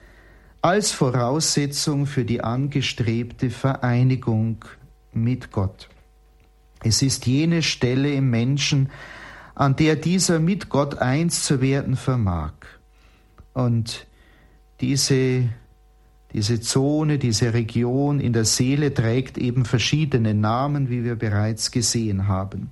als 0.62 0.92
Voraussetzung 0.92 2.06
für 2.06 2.24
die 2.24 2.42
angestrebte 2.42 3.50
Vereinigung 3.50 4.64
mit 5.12 5.52
Gott. 5.52 5.90
Es 6.82 7.02
ist 7.02 7.26
jene 7.26 7.62
Stelle 7.62 8.10
im 8.10 8.30
Menschen, 8.30 8.88
an 9.54 9.76
der 9.76 9.96
dieser 9.96 10.38
mit 10.38 10.70
Gott 10.70 10.96
eins 10.96 11.44
zu 11.44 11.60
werden 11.60 11.94
vermag. 11.94 12.54
Und 13.52 14.06
diese, 14.80 15.50
diese 16.32 16.60
Zone, 16.60 17.18
diese 17.18 17.54
Region 17.54 18.20
in 18.20 18.32
der 18.32 18.44
Seele 18.44 18.92
trägt 18.92 19.38
eben 19.38 19.64
verschiedene 19.64 20.34
Namen, 20.34 20.90
wie 20.90 21.04
wir 21.04 21.16
bereits 21.16 21.70
gesehen 21.70 22.28
haben. 22.28 22.68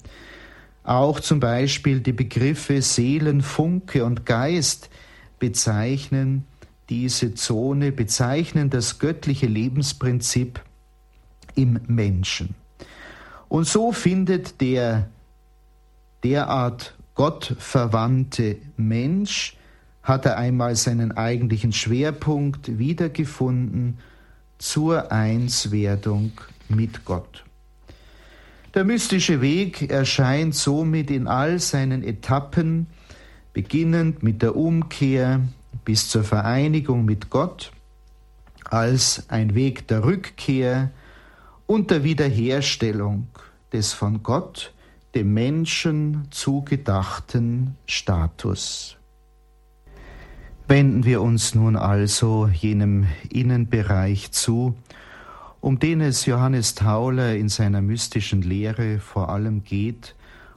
Auch 0.82 1.20
zum 1.20 1.40
Beispiel 1.40 2.00
die 2.00 2.12
Begriffe 2.12 2.82
Seelenfunke 2.82 4.04
und 4.04 4.26
Geist 4.26 4.90
bezeichnen 5.38 6.44
diese 6.90 7.34
Zone, 7.34 7.90
bezeichnen 7.92 8.68
das 8.68 8.98
göttliche 8.98 9.46
Lebensprinzip 9.46 10.60
im 11.54 11.80
Menschen. 11.86 12.54
Und 13.48 13.66
so 13.66 13.92
findet 13.92 14.60
der 14.60 15.08
derart 16.22 16.94
gottverwandte 17.14 18.56
Mensch, 18.76 19.56
hat 20.04 20.26
er 20.26 20.36
einmal 20.36 20.76
seinen 20.76 21.12
eigentlichen 21.12 21.72
Schwerpunkt 21.72 22.78
wiedergefunden 22.78 23.98
zur 24.58 25.10
Einswerdung 25.10 26.32
mit 26.68 27.04
Gott. 27.04 27.44
Der 28.74 28.84
mystische 28.84 29.40
Weg 29.40 29.90
erscheint 29.90 30.54
somit 30.54 31.10
in 31.10 31.26
all 31.26 31.58
seinen 31.58 32.02
Etappen, 32.02 32.86
beginnend 33.52 34.22
mit 34.22 34.42
der 34.42 34.56
Umkehr 34.56 35.40
bis 35.84 36.08
zur 36.08 36.24
Vereinigung 36.24 37.04
mit 37.04 37.30
Gott, 37.30 37.72
als 38.64 39.24
ein 39.28 39.54
Weg 39.54 39.88
der 39.88 40.04
Rückkehr, 40.04 40.90
und 41.66 41.90
der 41.90 42.04
Wiederherstellung 42.04 43.28
des 43.72 43.94
von 43.94 44.22
Gott 44.22 44.74
dem 45.14 45.32
Menschen 45.32 46.28
zugedachten 46.30 47.76
Status. 47.86 48.98
Wenden 50.66 51.04
wir 51.04 51.20
uns 51.20 51.54
nun 51.54 51.76
also 51.76 52.48
jenem 52.48 53.06
Innenbereich 53.28 54.32
zu, 54.32 54.74
um 55.60 55.78
den 55.78 56.00
es 56.00 56.24
Johannes 56.24 56.74
Tauler 56.74 57.36
in 57.36 57.50
seiner 57.50 57.82
mystischen 57.82 58.40
Lehre 58.40 58.98
vor 58.98 59.28
allem 59.28 59.62
geht 59.62 60.14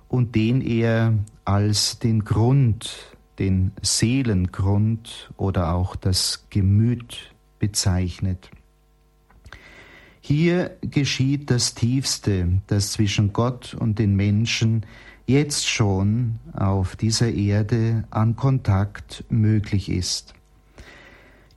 und 0.07 0.35
den 0.35 0.61
er 0.61 1.13
als 1.43 1.99
den 1.99 2.23
Grund, 2.23 3.17
den 3.37 3.73
Seelengrund 3.81 5.29
oder 5.35 5.73
auch 5.73 5.97
das 5.97 6.45
Gemüt 6.49 7.33
bezeichnet. 7.59 8.49
Hier 10.21 10.77
geschieht 10.81 11.51
das 11.51 11.73
Tiefste, 11.73 12.61
das 12.67 12.93
zwischen 12.93 13.33
Gott 13.33 13.73
und 13.73 13.99
den 13.99 14.15
Menschen 14.15 14.85
jetzt 15.27 15.67
schon 15.67 16.39
auf 16.53 16.95
dieser 16.95 17.31
Erde 17.31 18.05
an 18.09 18.35
Kontakt 18.35 19.25
möglich 19.29 19.89
ist. 19.89 20.33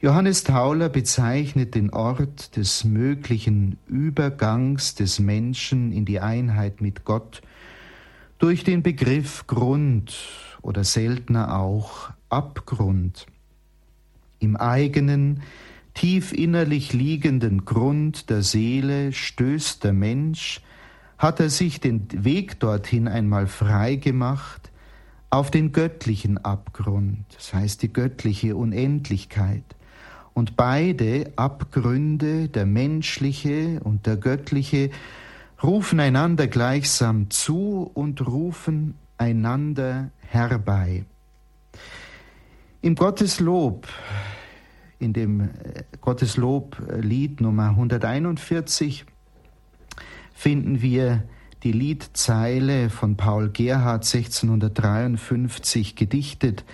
Johannes 0.00 0.44
Tauler 0.44 0.88
bezeichnet 0.88 1.74
den 1.74 1.90
Ort 1.90 2.56
des 2.56 2.85
möglichen 2.85 3.78
Übergangs 3.87 4.96
des 4.96 5.20
Menschen 5.20 5.92
in 5.92 6.04
die 6.04 6.20
Einheit 6.20 6.80
mit 6.80 7.04
Gott 7.04 7.42
durch 8.38 8.64
den 8.64 8.83
Begriff 8.83 9.46
Grund 9.46 10.16
oder 10.62 10.83
seltener 10.83 11.56
auch 11.56 12.11
Abgrund. 12.28 13.26
Im 14.40 14.56
eigenen, 14.56 15.42
tief 15.94 16.33
innerlich 16.33 16.92
liegenden 16.92 17.66
Grund 17.66 18.30
der 18.30 18.42
Seele 18.42 19.12
stößt 19.12 19.85
der 19.85 19.92
Mensch, 19.92 20.62
hat 21.20 21.38
er 21.38 21.50
sich 21.50 21.80
den 21.80 22.09
Weg 22.24 22.61
dorthin 22.61 23.06
einmal 23.06 23.46
frei 23.46 23.96
gemacht, 23.96 24.70
auf 25.28 25.50
den 25.50 25.70
göttlichen 25.70 26.38
Abgrund, 26.38 27.24
das 27.37 27.52
heißt 27.52 27.83
die 27.83 27.92
göttliche 27.92 28.56
Unendlichkeit. 28.56 29.62
Und 30.33 30.56
beide 30.56 31.30
Abgründe, 31.37 32.48
der 32.48 32.64
menschliche 32.64 33.80
und 33.85 34.06
der 34.06 34.16
göttliche, 34.16 34.90
rufen 35.62 36.00
einander 36.00 36.46
gleichsam 36.46 37.28
zu 37.28 37.90
und 37.92 38.26
rufen 38.26 38.94
einander 39.18 40.11
herbei. 40.20 41.04
Im 42.80 42.94
Gotteslob 42.94 43.87
in 44.98 45.12
dem 45.12 45.40
äh, 45.42 45.48
Gottesloblied 46.00 47.42
Nummer 47.42 47.68
141 47.68 49.04
finden 50.40 50.81
wir 50.81 51.22
die 51.64 51.72
Liedzeile 51.72 52.88
von 52.88 53.18
Paul 53.18 53.50
Gerhard 53.50 54.07
1653 54.07 55.96
gedichtet. 55.96 56.64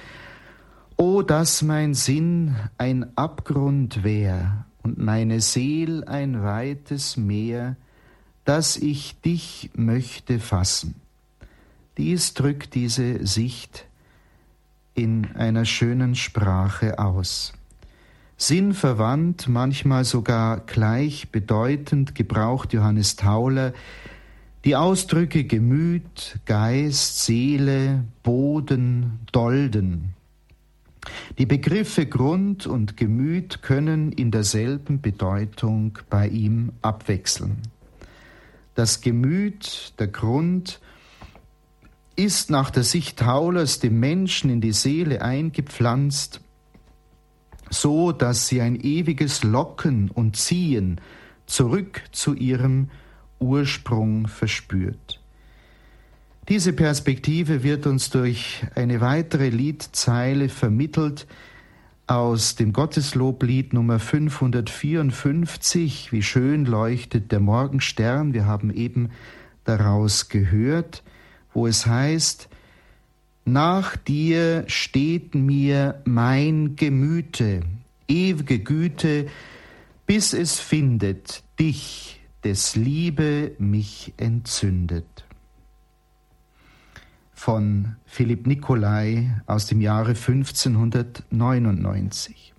O, 0.96 1.22
dass 1.22 1.62
mein 1.62 1.94
Sinn 1.94 2.54
ein 2.78 3.16
Abgrund 3.16 4.04
wär 4.04 4.66
und 4.84 4.98
meine 4.98 5.40
Seel 5.40 6.04
ein 6.04 6.44
weites 6.44 7.16
Meer, 7.16 7.74
dass 8.44 8.76
ich 8.76 9.20
dich 9.22 9.70
möchte 9.74 10.38
fassen. 10.38 10.94
Dies 11.96 12.34
drückt 12.34 12.76
diese 12.76 13.26
Sicht 13.26 13.88
in 14.94 15.34
einer 15.34 15.64
schönen 15.64 16.14
Sprache 16.14 17.00
aus. 17.00 17.52
Sinnverwandt, 18.36 19.48
manchmal 19.48 20.04
sogar 20.04 20.60
gleichbedeutend 20.60 22.14
gebraucht 22.14 22.72
Johannes 22.72 23.16
Tauler 23.16 23.72
die 24.66 24.74
Ausdrücke 24.74 25.44
Gemüt, 25.44 26.40
Geist, 26.44 27.24
Seele, 27.24 28.02
Boden, 28.24 29.20
Dolden. 29.30 30.14
Die 31.38 31.46
Begriffe 31.46 32.04
Grund 32.04 32.66
und 32.66 32.96
Gemüt 32.96 33.62
können 33.62 34.10
in 34.10 34.32
derselben 34.32 35.00
Bedeutung 35.00 36.00
bei 36.10 36.26
ihm 36.26 36.72
abwechseln. 36.82 37.62
Das 38.74 39.02
Gemüt, 39.02 39.94
der 40.00 40.08
Grund, 40.08 40.80
ist 42.16 42.50
nach 42.50 42.70
der 42.70 42.82
Sicht 42.82 43.20
Taulers 43.20 43.78
dem 43.78 44.00
Menschen 44.00 44.50
in 44.50 44.60
die 44.60 44.72
Seele 44.72 45.22
eingepflanzt, 45.22 46.40
so 47.70 48.12
dass 48.12 48.48
sie 48.48 48.60
ein 48.60 48.78
ewiges 48.80 49.42
Locken 49.42 50.10
und 50.10 50.36
Ziehen 50.36 51.00
zurück 51.46 52.02
zu 52.12 52.34
ihrem 52.34 52.90
Ursprung 53.38 54.28
verspürt. 54.28 55.20
Diese 56.48 56.72
Perspektive 56.72 57.64
wird 57.64 57.86
uns 57.86 58.10
durch 58.10 58.64
eine 58.74 59.00
weitere 59.00 59.48
Liedzeile 59.48 60.48
vermittelt 60.48 61.26
aus 62.06 62.54
dem 62.54 62.72
Gottesloblied 62.72 63.72
Nummer 63.72 63.98
554, 63.98 66.12
Wie 66.12 66.22
schön 66.22 66.64
leuchtet 66.64 67.32
der 67.32 67.40
Morgenstern. 67.40 68.32
Wir 68.32 68.46
haben 68.46 68.72
eben 68.72 69.10
daraus 69.64 70.28
gehört, 70.28 71.02
wo 71.52 71.66
es 71.66 71.84
heißt, 71.84 72.48
nach 73.46 73.96
dir 73.96 74.64
steht 74.66 75.34
mir 75.34 76.02
mein 76.04 76.76
Gemüte, 76.76 77.62
ewige 78.08 78.58
Güte, 78.58 79.28
bis 80.06 80.34
es 80.34 80.60
findet 80.60 81.42
dich, 81.58 82.20
des 82.44 82.76
Liebe 82.76 83.52
mich 83.58 84.12
entzündet 84.18 85.24
von 87.32 87.96
Philipp 88.06 88.46
Nicolai 88.46 89.42
aus 89.46 89.66
dem 89.66 89.80
Jahre 89.80 90.10
1599. 90.10 92.52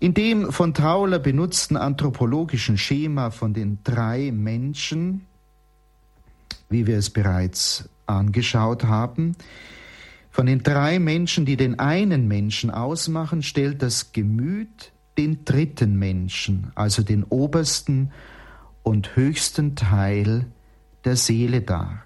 In 0.00 0.14
dem 0.14 0.52
von 0.52 0.72
Tauler 0.72 1.18
benutzten 1.18 1.76
anthropologischen 1.76 2.78
Schema 2.78 3.30
von 3.30 3.54
den 3.54 3.78
drei 3.82 4.30
Menschen, 4.32 5.26
wie 6.70 6.86
wir 6.86 6.98
es 6.98 7.10
bereits 7.10 7.88
angeschaut 8.08 8.84
haben, 8.84 9.36
von 10.30 10.46
den 10.46 10.62
drei 10.62 10.98
Menschen, 10.98 11.46
die 11.46 11.56
den 11.56 11.78
einen 11.78 12.28
Menschen 12.28 12.70
ausmachen, 12.70 13.42
stellt 13.42 13.82
das 13.82 14.12
Gemüt 14.12 14.92
den 15.16 15.44
dritten 15.44 15.98
Menschen, 15.98 16.70
also 16.76 17.02
den 17.02 17.24
obersten 17.24 18.12
und 18.82 19.16
höchsten 19.16 19.74
Teil 19.74 20.46
der 21.04 21.16
Seele 21.16 21.60
dar. 21.60 22.04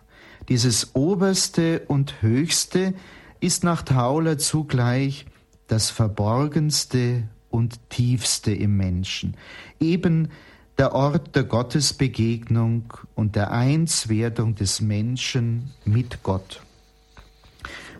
Dieses 0.48 0.94
Oberste 0.94 1.82
und 1.88 2.22
Höchste 2.22 2.94
ist 3.40 3.64
nach 3.64 3.82
Tauler 3.82 4.38
zugleich 4.38 5.26
das 5.66 5.90
Verborgenste 5.90 7.28
und 7.50 7.90
Tiefste 7.90 8.52
im 8.52 8.76
Menschen, 8.76 9.36
eben 9.78 10.30
der 10.78 10.94
Ort 10.94 11.34
der 11.36 11.44
Gottesbegegnung 11.44 12.92
und 13.14 13.36
der 13.36 13.50
Einswerdung 13.50 14.54
des 14.54 14.80
Menschen 14.80 15.70
mit 15.84 16.22
Gott. 16.22 16.62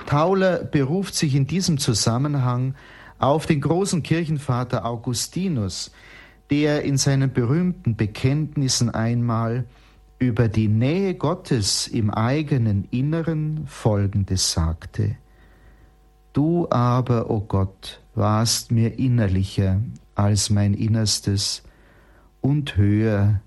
Tauler 0.07 0.65
beruft 0.65 1.15
sich 1.15 1.35
in 1.35 1.47
diesem 1.47 1.79
Zusammenhang 1.79 2.75
auf 3.19 3.47
den 3.47 3.61
großen 3.61 4.03
Kirchenvater 4.03 4.85
Augustinus, 4.85 5.93
der 6.51 6.83
in 6.83 6.99
seinen 6.99 7.33
berühmten 7.33 7.97
Bekenntnissen 7.97 8.91
einmal 8.91 9.65
über 10.19 10.49
die 10.49 10.69
Nähe 10.69 11.15
Gottes 11.15 11.89
im 11.89 12.11
eigenen 12.11 12.87
Inneren 12.91 13.67
Folgendes 13.67 14.53
sagte. 14.53 15.17
Du 16.33 16.67
aber, 16.71 17.31
o 17.31 17.37
oh 17.37 17.41
Gott, 17.41 18.01
warst 18.15 18.71
mir 18.71 18.99
innerlicher 18.99 19.81
als 20.15 20.51
mein 20.51 20.75
Innerstes 20.75 21.63
und 22.43 22.77
höher 22.77 23.41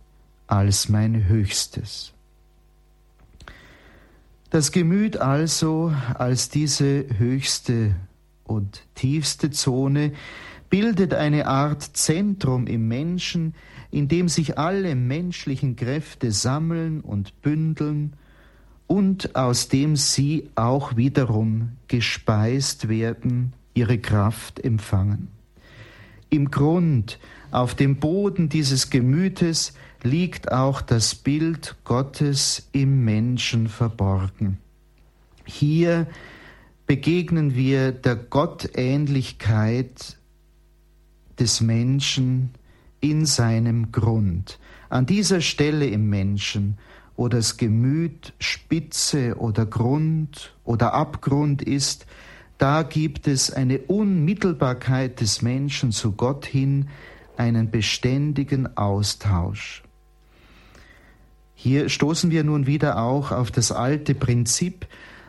als 0.48 0.90
mein 0.90 1.28
Höchstes. 1.28 2.14
Das 4.50 4.72
Gemüt 4.72 5.18
also 5.18 5.94
als 6.16 6.50
diese 6.50 7.06
höchste 7.18 7.96
und 8.46 8.84
tiefste 8.96 9.52
Zone 9.52 10.14
bildet 10.70 11.14
eine 11.14 11.48
Art 11.48 11.84
Zentrum 11.84 12.66
im 12.68 12.88
Menschen, 12.88 13.54
in 13.92 14.08
dem 14.08 14.30
sich 14.30 14.58
alle 14.58 14.96
menschlichen 14.96 15.76
Kräfte 15.76 16.32
sammeln 16.32 17.02
und 17.02 17.42
bündeln 17.42 18.14
und 18.88 19.36
aus 19.36 19.68
dem 19.68 19.96
sie 19.96 20.50
auch 20.56 20.96
wiederum 20.96 21.74
gespeist 21.88 22.88
werden, 22.88 23.54
ihre 23.74 23.98
Kraft 23.98 24.64
empfangen. 24.64 25.30
Im 26.30 26.52
Grund, 26.52 27.20
auf 27.56 27.74
dem 27.74 27.96
Boden 27.96 28.50
dieses 28.50 28.90
Gemütes 28.90 29.74
liegt 30.04 30.52
auch 30.52 30.82
das 30.82 31.16
Bild 31.16 31.78
Gottes 31.86 32.68
im 32.74 33.06
Menschen 33.06 33.70
verborgen. 33.70 34.58
Hier 35.46 36.06
begegnen 36.86 37.56
wir 37.56 37.94
der 37.94 38.18
Gottähnlichkeit 38.18 40.18
des 41.40 41.62
Menschen 41.62 42.50
in 43.00 43.26
seinem 43.26 43.94
Grund. 43.94 44.60
An 44.90 45.06
dieser 45.06 45.40
Stelle 45.40 45.88
im 45.88 46.10
Menschen, 46.10 46.78
wo 47.16 47.30
das 47.30 47.56
Gemüt 47.56 48.34
Spitze 48.38 49.38
oder 49.38 49.66
Grund 49.66 50.54
oder 50.66 50.94
Abgrund 50.94 51.62
ist, 51.62 52.06
da 52.58 52.84
gibt 52.84 53.28
es 53.28 53.50
eine 53.50 53.80
Unmittelbarkeit 53.80 55.22
des 55.22 55.42
Menschen 55.42 55.94
zu 55.94 56.12
Gott 56.12 56.46
hin, 56.46 56.90
einen 57.40 57.72
beständigen 57.72 58.78
Austausch. 58.78 59.84
Hier 61.54 61.90
stoßen 61.90 62.32
wir 62.32 62.44
nun 62.44 62.68
wieder 62.68 63.00
auch 63.00 63.32
auf 63.32 63.50
das 63.50 63.72
alte 63.72 64.14
Prinzip, 64.14 64.88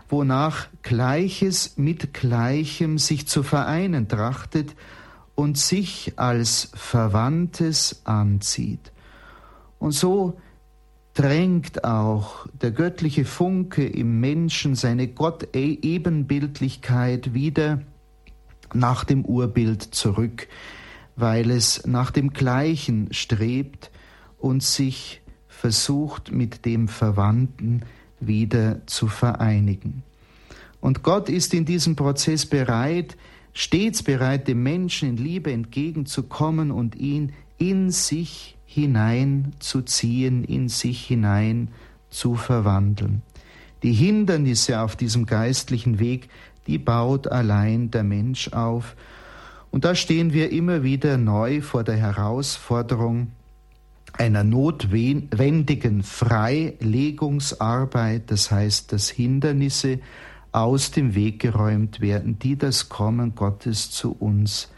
wonach 0.08 0.68
Gleiches 0.82 1.76
mit 1.76 2.12
Gleichem 2.12 2.98
sich 2.98 3.26
zu 3.26 3.42
vereinen 3.42 4.06
trachtet 4.08 4.76
und 5.34 5.56
sich 5.58 6.12
als 6.16 6.70
Verwandtes 6.74 8.02
anzieht. 8.04 8.92
Und 9.78 9.92
so 9.92 10.38
drängt 11.14 11.84
auch 11.84 12.46
der 12.60 12.72
göttliche 12.72 13.24
Funke 13.24 13.86
im 13.86 14.20
Menschen 14.20 14.74
seine 14.74 15.08
Gott-Ebenbildlichkeit 15.08 17.32
wieder 17.32 17.80
nach 18.74 19.04
dem 19.04 19.24
Urbild 19.24 19.82
zurück, 19.82 20.48
weil 21.16 21.50
es 21.50 21.86
nach 21.86 22.10
dem 22.10 22.32
Gleichen 22.32 23.12
strebt 23.12 23.90
und 24.38 24.62
sich 24.62 25.22
versucht 25.48 26.30
mit 26.30 26.64
dem 26.64 26.88
Verwandten 26.88 27.82
wieder 28.20 28.86
zu 28.86 29.08
vereinigen. 29.08 30.02
Und 30.80 31.02
Gott 31.02 31.28
ist 31.28 31.54
in 31.54 31.64
diesem 31.64 31.96
Prozess 31.96 32.46
bereit, 32.46 33.16
stets 33.54 34.02
bereit, 34.02 34.46
dem 34.46 34.62
Menschen 34.62 35.08
in 35.08 35.16
Liebe 35.16 35.50
entgegenzukommen 35.50 36.70
und 36.70 36.94
ihn 36.94 37.32
in 37.58 37.90
sich 37.90 38.56
hineinzuziehen, 38.66 40.44
in 40.44 40.68
sich 40.68 41.06
hinein 41.06 41.68
zu 42.10 42.34
verwandeln. 42.34 43.22
Die 43.82 43.92
Hindernisse 43.92 44.80
auf 44.80 44.96
diesem 44.96 45.26
geistlichen 45.26 45.98
Weg, 45.98 46.28
die 46.66 46.78
baut 46.78 47.28
allein 47.28 47.90
der 47.90 48.04
Mensch 48.04 48.48
auf. 48.52 48.96
Und 49.76 49.84
da 49.84 49.94
stehen 49.94 50.32
wir 50.32 50.50
immer 50.52 50.82
wieder 50.84 51.18
neu 51.18 51.60
vor 51.60 51.84
der 51.84 51.98
Herausforderung 51.98 53.32
einer 54.14 54.42
notwendigen 54.42 56.02
Freilegungsarbeit, 56.02 58.30
das 58.30 58.50
heißt, 58.50 58.90
dass 58.90 59.10
Hindernisse 59.10 60.00
aus 60.50 60.92
dem 60.92 61.14
Weg 61.14 61.40
geräumt 61.40 62.00
werden, 62.00 62.38
die 62.38 62.56
das 62.56 62.88
Kommen 62.88 63.34
Gottes 63.34 63.90
zu 63.90 64.12
uns 64.12 64.70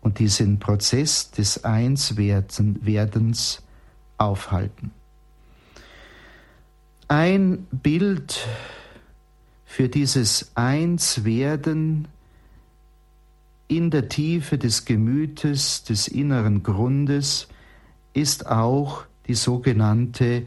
und 0.00 0.20
diesen 0.20 0.58
Prozess 0.58 1.30
des 1.30 1.64
Einswerdens 1.64 3.62
aufhalten. 4.16 4.90
Ein 7.08 7.66
Bild 7.72 8.48
für 9.66 9.90
dieses 9.90 10.50
Einswerden 10.54 12.08
in 13.68 13.90
der 13.90 14.08
Tiefe 14.08 14.58
des 14.58 14.84
Gemütes, 14.84 15.84
des 15.84 16.08
inneren 16.08 16.62
Grundes, 16.62 17.48
ist 18.12 18.46
auch 18.46 19.04
die 19.26 19.34
sogenannte 19.34 20.46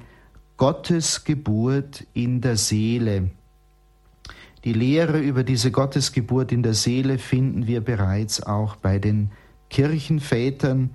Gottesgeburt 0.58 2.06
in 2.14 2.42
der 2.42 2.58
Seele. 2.58 3.32
Die 4.64 4.74
Lehre 4.74 5.20
über 5.20 5.44
diese 5.44 5.72
Gottesgeburt 5.72 6.52
in 6.52 6.64
der 6.64 6.74
Seele 6.74 7.18
finden 7.18 7.68
wir 7.68 7.82
bereits 7.82 8.42
auch 8.44 8.76
bei 8.76 9.00
den 9.00 9.32
Kirchenvätern. 9.70 10.92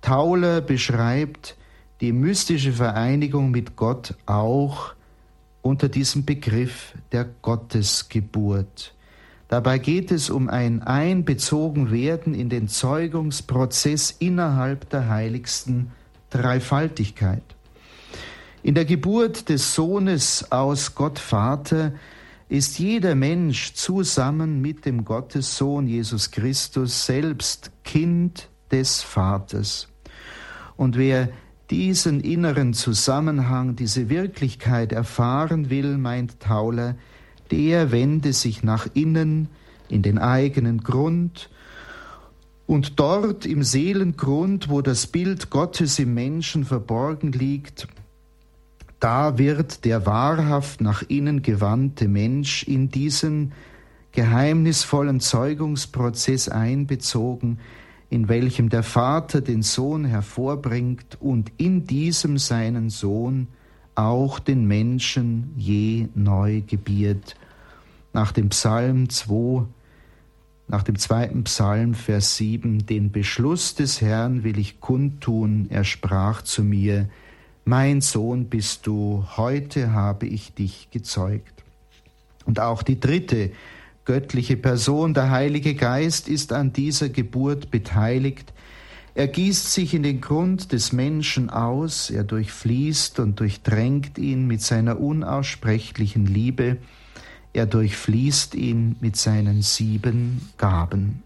Tauler 0.00 0.60
beschreibt 0.60 1.56
die 2.00 2.12
mystische 2.12 2.72
Vereinigung 2.72 3.50
mit 3.50 3.76
Gott 3.76 4.14
auch 4.26 4.94
unter 5.62 5.88
diesem 5.88 6.24
Begriff 6.24 6.94
der 7.12 7.24
Gottesgeburt. 7.24 8.94
Dabei 9.48 9.78
geht 9.78 10.10
es 10.10 10.28
um 10.28 10.48
ein 10.50 10.82
Einbezogenwerden 10.82 12.34
in 12.34 12.50
den 12.50 12.68
Zeugungsprozess 12.68 14.14
innerhalb 14.18 14.90
der 14.90 15.08
heiligsten 15.08 15.90
Dreifaltigkeit. 16.28 17.42
In 18.62 18.74
der 18.74 18.84
Geburt 18.84 19.48
des 19.48 19.74
Sohnes 19.74 20.52
aus 20.52 20.94
Gott 20.94 21.18
Vater 21.18 21.92
ist 22.50 22.78
jeder 22.78 23.14
Mensch 23.14 23.72
zusammen 23.72 24.60
mit 24.60 24.84
dem 24.84 25.04
Gottessohn 25.04 25.86
Jesus 25.86 26.30
Christus 26.30 27.06
selbst 27.06 27.70
Kind 27.84 28.48
des 28.70 29.02
Vaters. 29.02 29.88
Und 30.76 30.96
wer 30.96 31.30
diesen 31.70 32.20
inneren 32.20 32.74
Zusammenhang, 32.74 33.76
diese 33.76 34.08
Wirklichkeit 34.08 34.92
erfahren 34.92 35.70
will, 35.70 35.98
meint 35.98 36.40
Tauler, 36.40 36.96
der 37.50 37.92
wende 37.92 38.32
sich 38.32 38.62
nach 38.62 38.88
innen 38.94 39.48
in 39.88 40.02
den 40.02 40.18
eigenen 40.18 40.82
Grund. 40.82 41.50
Und 42.66 43.00
dort 43.00 43.46
im 43.46 43.62
Seelengrund, 43.62 44.68
wo 44.68 44.82
das 44.82 45.06
Bild 45.06 45.50
Gottes 45.50 45.98
im 45.98 46.14
Menschen 46.14 46.64
verborgen 46.64 47.32
liegt, 47.32 47.88
da 49.00 49.38
wird 49.38 49.84
der 49.84 50.06
wahrhaft 50.06 50.80
nach 50.80 51.02
innen 51.06 51.42
gewandte 51.42 52.08
Mensch 52.08 52.64
in 52.64 52.90
diesen 52.90 53.52
geheimnisvollen 54.12 55.20
Zeugungsprozess 55.20 56.48
einbezogen, 56.48 57.60
in 58.10 58.28
welchem 58.28 58.68
der 58.68 58.82
Vater 58.82 59.40
den 59.40 59.62
Sohn 59.62 60.04
hervorbringt 60.04 61.18
und 61.20 61.52
in 61.58 61.86
diesem 61.86 62.38
seinen 62.38 62.90
Sohn 62.90 63.48
auch 63.98 64.38
den 64.38 64.66
Menschen 64.66 65.52
je 65.56 66.06
neu 66.14 66.60
gebiert. 66.60 67.34
Nach 68.12 68.30
dem 68.30 68.50
Psalm 68.50 69.10
2, 69.10 69.66
nach 70.68 70.84
dem 70.84 70.96
zweiten 70.96 71.44
Psalm, 71.44 71.94
Vers 71.94 72.36
7, 72.36 72.86
den 72.86 73.10
Beschluss 73.10 73.74
des 73.74 74.00
Herrn 74.00 74.44
will 74.44 74.58
ich 74.58 74.80
kundtun, 74.80 75.66
er 75.70 75.82
sprach 75.82 76.42
zu 76.42 76.62
mir, 76.62 77.08
mein 77.64 78.00
Sohn 78.00 78.46
bist 78.46 78.86
du, 78.86 79.26
heute 79.36 79.92
habe 79.92 80.26
ich 80.26 80.54
dich 80.54 80.88
gezeugt. 80.90 81.64
Und 82.44 82.60
auch 82.60 82.82
die 82.82 83.00
dritte 83.00 83.50
göttliche 84.04 84.56
Person, 84.56 85.12
der 85.12 85.30
Heilige 85.30 85.74
Geist, 85.74 86.28
ist 86.28 86.52
an 86.52 86.72
dieser 86.72 87.08
Geburt 87.08 87.70
beteiligt. 87.70 88.54
Er 89.18 89.26
gießt 89.26 89.72
sich 89.72 89.94
in 89.94 90.04
den 90.04 90.20
Grund 90.20 90.70
des 90.70 90.92
Menschen 90.92 91.50
aus, 91.50 92.08
er 92.08 92.22
durchfließt 92.22 93.18
und 93.18 93.40
durchdrängt 93.40 94.16
ihn 94.16 94.46
mit 94.46 94.62
seiner 94.62 95.00
unaussprechlichen 95.00 96.24
Liebe, 96.24 96.76
er 97.52 97.66
durchfließt 97.66 98.54
ihn 98.54 98.94
mit 99.00 99.16
seinen 99.16 99.62
sieben 99.62 100.48
Gaben. 100.56 101.24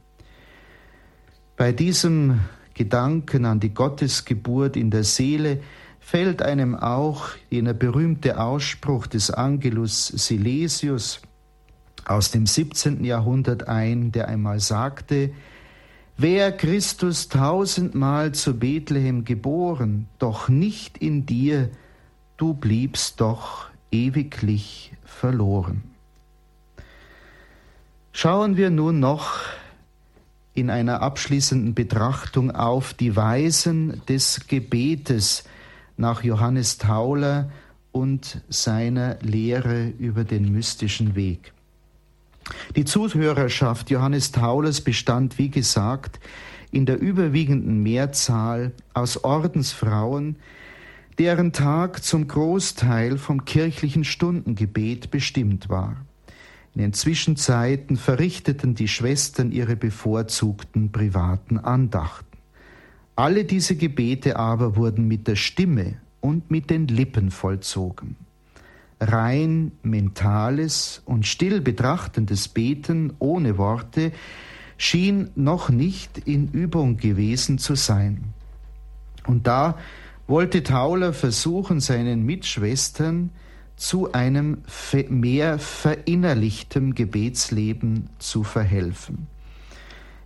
Bei 1.58 1.72
diesem 1.72 2.40
Gedanken 2.72 3.44
an 3.44 3.60
die 3.60 3.74
Gottesgeburt 3.74 4.74
in 4.78 4.90
der 4.90 5.04
Seele 5.04 5.60
fällt 6.00 6.40
einem 6.40 6.74
auch 6.74 7.28
jener 7.50 7.74
berühmte 7.74 8.40
Ausspruch 8.40 9.06
des 9.06 9.30
Angelus 9.30 10.06
Silesius 10.06 11.20
aus 12.06 12.30
dem 12.30 12.46
17. 12.46 13.04
Jahrhundert 13.04 13.68
ein, 13.68 14.12
der 14.12 14.28
einmal 14.28 14.60
sagte, 14.60 15.32
Wer 16.16 16.52
Christus 16.52 17.28
tausendmal 17.28 18.32
zu 18.32 18.58
Bethlehem 18.58 19.24
geboren, 19.24 20.08
doch 20.18 20.48
nicht 20.48 20.98
in 20.98 21.26
dir, 21.26 21.70
du 22.36 22.54
bliebst 22.54 23.20
doch 23.20 23.70
ewiglich 23.90 24.92
verloren. 25.04 25.82
Schauen 28.12 28.56
wir 28.56 28.70
nun 28.70 29.00
noch 29.00 29.38
in 30.54 30.68
einer 30.68 31.00
abschließenden 31.00 31.74
Betrachtung 31.74 32.50
auf 32.50 32.92
die 32.92 33.16
Weisen 33.16 34.02
des 34.06 34.46
Gebetes, 34.46 35.44
nach 35.96 36.22
Johannes 36.22 36.78
Tauler 36.78 37.50
und 37.90 38.42
seiner 38.48 39.18
Lehre 39.20 39.88
über 39.98 40.24
den 40.24 40.50
mystischen 40.52 41.14
Weg. 41.14 41.52
Die 42.76 42.84
Zuhörerschaft 42.84 43.90
Johannes 43.90 44.32
Taulers 44.32 44.80
bestand, 44.80 45.38
wie 45.38 45.50
gesagt, 45.50 46.20
in 46.70 46.86
der 46.86 47.00
überwiegenden 47.00 47.82
Mehrzahl 47.82 48.72
aus 48.94 49.24
Ordensfrauen, 49.24 50.36
deren 51.18 51.52
Tag 51.52 52.02
zum 52.02 52.26
Großteil 52.26 53.18
vom 53.18 53.44
kirchlichen 53.44 54.04
Stundengebet 54.04 55.10
bestimmt 55.10 55.68
war. 55.68 55.96
In 56.74 56.80
den 56.80 56.92
Zwischenzeiten 56.94 57.96
verrichteten 57.96 58.74
die 58.74 58.88
Schwestern 58.88 59.52
ihre 59.52 59.76
bevorzugten 59.76 60.90
privaten 60.90 61.58
Andachten. 61.58 62.38
Alle 63.14 63.44
diese 63.44 63.76
Gebete 63.76 64.36
aber 64.36 64.74
wurden 64.76 65.06
mit 65.06 65.28
der 65.28 65.36
Stimme 65.36 65.96
und 66.20 66.50
mit 66.50 66.70
den 66.70 66.88
Lippen 66.88 67.30
vollzogen. 67.30 68.16
Rein 69.02 69.72
mentales 69.82 71.02
und 71.04 71.26
still 71.26 71.60
betrachtendes 71.60 72.48
Beten 72.48 73.14
ohne 73.18 73.58
Worte 73.58 74.12
schien 74.76 75.30
noch 75.34 75.70
nicht 75.70 76.18
in 76.18 76.48
Übung 76.52 76.96
gewesen 76.96 77.58
zu 77.58 77.74
sein. 77.74 78.32
Und 79.26 79.46
da 79.46 79.76
wollte 80.26 80.62
Tauler 80.62 81.12
versuchen, 81.12 81.80
seinen 81.80 82.24
Mitschwestern 82.24 83.30
zu 83.76 84.12
einem 84.12 84.62
mehr 85.08 85.58
verinnerlichtem 85.58 86.94
Gebetsleben 86.94 88.08
zu 88.18 88.44
verhelfen. 88.44 89.26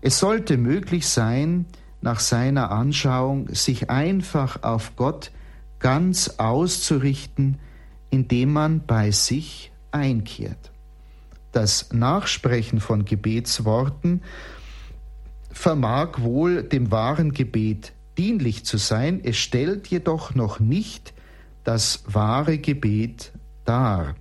Es 0.02 0.18
sollte 0.18 0.58
möglich 0.58 1.08
sein, 1.08 1.64
nach 2.02 2.20
seiner 2.20 2.70
Anschauung, 2.70 3.48
sich 3.54 3.88
einfach 3.88 4.62
auf 4.62 4.94
Gott 4.96 5.32
ganz 5.78 6.34
auszurichten, 6.38 7.58
indem 8.10 8.52
man 8.52 8.86
bei 8.86 9.10
sich 9.10 9.72
einkehrt. 9.90 10.70
Das 11.52 11.92
Nachsprechen 11.92 12.80
von 12.80 13.04
Gebetsworten 13.04 14.22
vermag 15.50 16.20
wohl 16.20 16.62
dem 16.62 16.90
wahren 16.90 17.32
Gebet 17.32 17.92
dienlich 18.18 18.64
zu 18.64 18.76
sein, 18.76 19.20
es 19.22 19.36
stellt 19.36 19.88
jedoch 19.88 20.34
noch 20.34 20.60
nicht 20.60 21.14
das 21.64 22.04
wahre 22.06 22.58
Gebet 22.58 23.32
dar. 23.64 24.14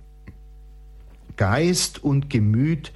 Geist 1.36 2.02
und 2.02 2.30
Gemüt 2.30 2.92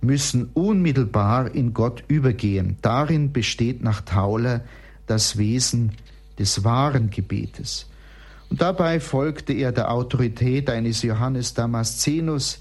müssen 0.00 0.50
unmittelbar 0.54 1.54
in 1.54 1.74
Gott 1.74 2.04
übergehen. 2.08 2.76
Darin 2.82 3.32
besteht 3.32 3.82
nach 3.82 4.02
Tauler 4.02 4.64
das 5.06 5.38
Wesen 5.38 5.92
des 6.38 6.64
wahren 6.64 7.10
Gebetes. 7.10 7.88
Dabei 8.50 8.98
folgte 8.98 9.52
er 9.52 9.72
der 9.72 9.90
Autorität 9.90 10.70
eines 10.70 11.02
Johannes 11.02 11.54
Damascenus, 11.54 12.60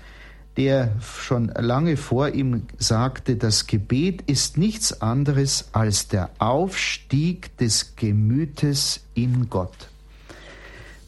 der 0.57 0.95
schon 1.01 1.47
lange 1.49 1.97
vor 1.97 2.29
ihm 2.29 2.63
sagte, 2.77 3.35
das 3.35 3.67
Gebet 3.67 4.23
ist 4.23 4.57
nichts 4.57 5.01
anderes 5.01 5.69
als 5.71 6.07
der 6.07 6.31
Aufstieg 6.39 7.55
des 7.57 7.95
Gemütes 7.95 9.05
in 9.13 9.49
Gott. 9.49 9.89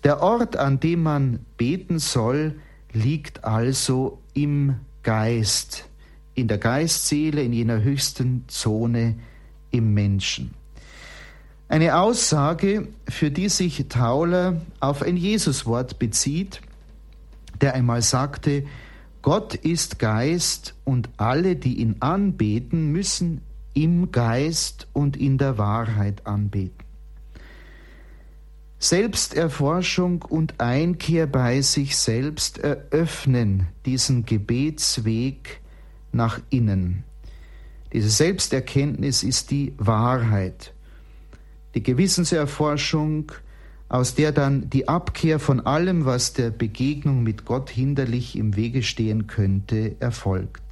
Der 0.03 0.21
Ort, 0.21 0.55
an 0.55 0.79
dem 0.79 1.03
man 1.03 1.45
beten 1.57 1.99
soll, 1.99 2.55
liegt 2.93 3.43
also 3.43 4.21
im 4.33 4.75
Geist, 5.03 5.85
in 6.35 6.47
der 6.47 6.57
Geistseele, 6.57 7.41
in 7.41 7.51
jener 7.51 7.81
höchsten 7.81 8.45
Zone 8.47 9.15
im 9.71 9.93
Menschen. 9.93 10.53
Eine 11.69 11.99
Aussage, 11.99 12.87
für 13.07 13.29
die 13.29 13.47
sich 13.47 13.85
Tauler 13.89 14.59
auf 14.79 15.03
ein 15.03 15.15
Jesuswort 15.15 15.99
bezieht, 15.99 16.61
der 17.61 17.75
einmal 17.75 18.01
sagte, 18.01 18.65
Gott 19.21 19.53
ist 19.53 19.99
Geist 19.99 20.73
und 20.83 21.09
alle, 21.17 21.55
die 21.55 21.75
ihn 21.75 21.97
anbeten, 21.99 22.91
müssen 22.91 23.41
im 23.75 24.11
Geist 24.11 24.87
und 24.93 25.15
in 25.15 25.37
der 25.37 25.59
Wahrheit 25.59 26.25
anbeten. 26.25 26.73
Selbsterforschung 28.79 30.23
und 30.23 30.59
Einkehr 30.59 31.27
bei 31.27 31.61
sich 31.61 31.97
selbst 31.97 32.57
eröffnen 32.57 33.67
diesen 33.85 34.25
Gebetsweg 34.25 35.61
nach 36.11 36.39
innen. 36.49 37.03
Diese 37.93 38.09
Selbsterkenntnis 38.09 39.21
ist 39.21 39.51
die 39.51 39.73
Wahrheit. 39.77 40.73
Die 41.75 41.83
Gewissenserforschung, 41.83 43.31
aus 43.89 44.15
der 44.15 44.31
dann 44.31 44.69
die 44.69 44.87
Abkehr 44.87 45.39
von 45.39 45.59
allem, 45.59 46.05
was 46.05 46.33
der 46.33 46.49
Begegnung 46.51 47.23
mit 47.23 47.45
Gott 47.45 47.69
hinderlich 47.69 48.37
im 48.37 48.55
Wege 48.55 48.83
stehen 48.83 49.27
könnte, 49.27 49.95
erfolgt. 49.99 50.63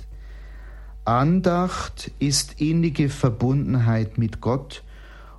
Andacht 1.05 2.11
ist 2.19 2.59
innige 2.59 3.09
Verbundenheit 3.09 4.17
mit 4.17 4.41
Gott 4.41 4.83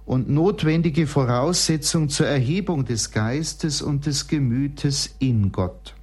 und 0.07 0.31
notwendige 0.31 1.07
Voraussetzung 1.07 2.09
zur 2.09 2.27
Erhebung 2.27 2.87
des 2.87 3.11
Geistes 3.11 3.83
und 3.83 4.07
des 4.07 4.27
Gemütes 4.27 5.15
in 5.19 5.53
Gott. 5.53 5.95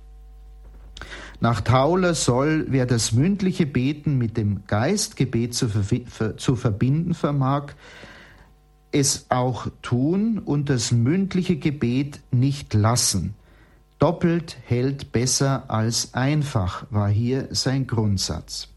Nach 1.39 1.62
Tauler 1.62 2.14
soll, 2.14 2.68
wer 2.70 2.86
das 2.86 3.12
mündliche 3.12 3.66
Beten 3.66 4.18
mit 4.18 4.38
dem 4.38 4.66
Geistgebet 4.68 5.56
zu, 5.56 5.68
ver 5.70 6.38
zu 6.38 6.56
verbinden 6.56 7.14
vermag, 7.14 7.74
es 8.96 9.26
auch 9.28 9.68
tun 9.82 10.39
und 10.39 10.70
das 10.70 10.91
mündliche 10.91 11.58
Gebet 11.58 12.22
nicht 12.32 12.74
lassen. 12.74 13.36
Doppelt 14.00 14.58
hält 14.66 15.12
besser 15.12 15.66
als 15.70 16.14
einfach, 16.14 16.86
war 16.91 17.10
hier 17.10 17.50
sein 17.52 17.88
Grundsatz. 17.88 18.70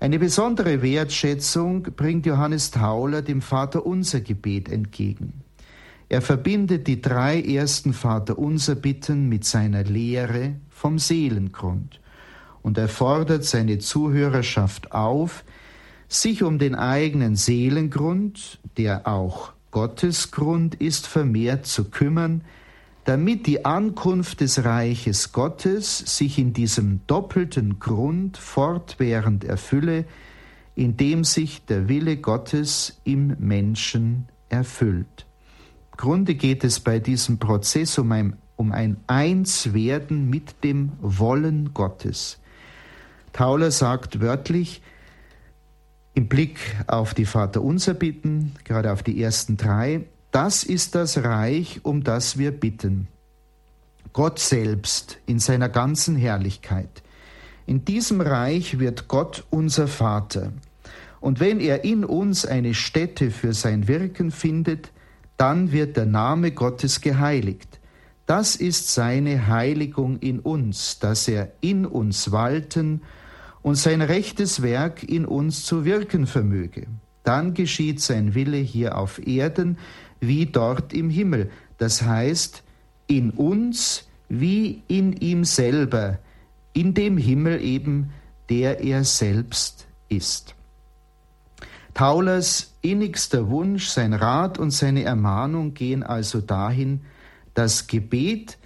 Eine 0.00 0.18
besondere 0.18 0.82
Wertschätzung 0.82 1.84
bringt 1.84 2.26
Johannes 2.26 2.72
Tauler 2.72 3.22
dem 3.22 3.40
Vaterunser 3.40 4.20
Gebet 4.20 4.68
entgegen. 4.68 5.34
Er 6.08 6.20
verbindet 6.20 6.88
die 6.88 7.00
drei 7.00 7.40
ersten 7.40 7.92
Vaterunser 7.92 8.74
Bitten 8.74 9.28
mit 9.28 9.44
seiner 9.44 9.84
Lehre 9.84 10.56
vom 10.68 10.98
Seelengrund 10.98 12.00
und 12.62 12.76
er 12.76 12.88
fordert 12.88 13.44
seine 13.44 13.78
Zuhörerschaft 13.78 14.90
auf, 14.90 15.44
sich 16.12 16.42
um 16.42 16.58
den 16.58 16.74
eigenen 16.74 17.36
Seelengrund, 17.36 18.60
der 18.76 19.06
auch 19.06 19.52
Gottes 19.70 20.30
Grund 20.30 20.74
ist, 20.74 21.06
vermehrt 21.06 21.66
zu 21.66 21.84
kümmern, 21.84 22.42
damit 23.04 23.46
die 23.46 23.64
Ankunft 23.64 24.40
des 24.40 24.64
Reiches 24.64 25.32
Gottes 25.32 25.98
sich 25.98 26.38
in 26.38 26.52
diesem 26.52 27.00
doppelten 27.06 27.78
Grund 27.80 28.36
fortwährend 28.36 29.44
erfülle, 29.44 30.04
indem 30.74 31.24
sich 31.24 31.64
der 31.64 31.88
Wille 31.88 32.16
Gottes 32.16 33.00
im 33.04 33.36
Menschen 33.38 34.28
erfüllt. 34.48 35.26
Im 35.92 35.96
Grunde 35.96 36.34
geht 36.34 36.64
es 36.64 36.80
bei 36.80 36.98
diesem 36.98 37.38
Prozess 37.38 37.98
um 37.98 38.12
ein 38.12 38.36
um 38.56 38.70
ein 38.70 38.98
Einswerden 39.08 40.30
mit 40.30 40.62
dem 40.62 40.92
Wollen 41.00 41.74
Gottes. 41.74 42.38
Tauler 43.32 43.72
sagt 43.72 44.20
wörtlich, 44.20 44.82
im 46.14 46.28
Blick 46.28 46.58
auf 46.86 47.14
die 47.14 47.24
Vaterunser 47.24 47.94
bitten, 47.94 48.52
gerade 48.64 48.92
auf 48.92 49.02
die 49.02 49.22
ersten 49.22 49.56
drei, 49.56 50.04
das 50.30 50.64
ist 50.64 50.94
das 50.94 51.24
Reich, 51.24 51.80
um 51.82 52.04
das 52.04 52.38
wir 52.38 52.52
bitten. 52.52 53.08
Gott 54.12 54.38
selbst 54.38 55.18
in 55.26 55.38
seiner 55.38 55.68
ganzen 55.68 56.16
Herrlichkeit. 56.16 57.02
In 57.66 57.84
diesem 57.84 58.20
Reich 58.20 58.78
wird 58.78 59.08
Gott 59.08 59.44
unser 59.50 59.88
Vater. 59.88 60.52
Und 61.20 61.40
wenn 61.40 61.60
er 61.60 61.84
in 61.84 62.04
uns 62.04 62.44
eine 62.44 62.74
Stätte 62.74 63.30
für 63.30 63.54
sein 63.54 63.88
Wirken 63.88 64.30
findet, 64.30 64.90
dann 65.36 65.72
wird 65.72 65.96
der 65.96 66.06
Name 66.06 66.50
Gottes 66.50 67.00
geheiligt. 67.00 67.80
Das 68.26 68.56
ist 68.56 68.92
seine 68.92 69.46
Heiligung 69.46 70.18
in 70.18 70.40
uns, 70.40 70.98
dass 70.98 71.28
er 71.28 71.52
in 71.60 71.86
uns 71.86 72.32
walten 72.32 73.02
und 73.62 73.76
sein 73.76 74.02
rechtes 74.02 74.62
Werk 74.62 75.02
in 75.02 75.24
uns 75.24 75.64
zu 75.64 75.84
wirken 75.84 76.26
vermöge. 76.26 76.86
Dann 77.24 77.54
geschieht 77.54 78.00
sein 78.00 78.34
Wille 78.34 78.56
hier 78.56 78.98
auf 78.98 79.24
Erden 79.26 79.78
wie 80.20 80.46
dort 80.46 80.92
im 80.92 81.10
Himmel, 81.10 81.50
das 81.78 82.02
heißt 82.02 82.62
in 83.06 83.30
uns 83.30 84.08
wie 84.28 84.82
in 84.88 85.12
ihm 85.12 85.44
selber, 85.44 86.18
in 86.72 86.94
dem 86.94 87.18
Himmel 87.18 87.60
eben, 87.60 88.12
der 88.48 88.80
er 88.80 89.04
selbst 89.04 89.86
ist. 90.08 90.54
Taulers 91.94 92.74
innigster 92.80 93.50
Wunsch, 93.50 93.88
sein 93.88 94.14
Rat 94.14 94.58
und 94.58 94.70
seine 94.70 95.04
Ermahnung 95.04 95.74
gehen 95.74 96.02
also 96.02 96.40
dahin, 96.40 97.02
das 97.54 97.86
Gebet 97.86 98.58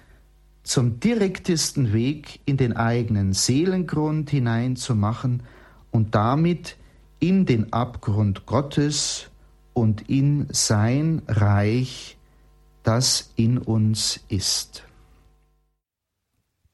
zum 0.67 0.99
direktesten 0.99 1.93
Weg 1.93 2.41
in 2.45 2.57
den 2.57 2.77
eigenen 2.77 3.33
Seelengrund 3.33 4.31
hineinzumachen 4.31 5.45
und 5.93 6.17
damit 6.17 6.77
in 7.21 7.47
den 7.47 7.73
Abgrund 7.73 8.47
Gottes 8.47 9.31
und 9.75 10.11
in 10.11 10.49
sein 10.51 11.23
Reich, 11.29 12.19
das 12.83 13.33
in 13.37 13.59
uns 13.59 14.25
ist. 14.29 14.83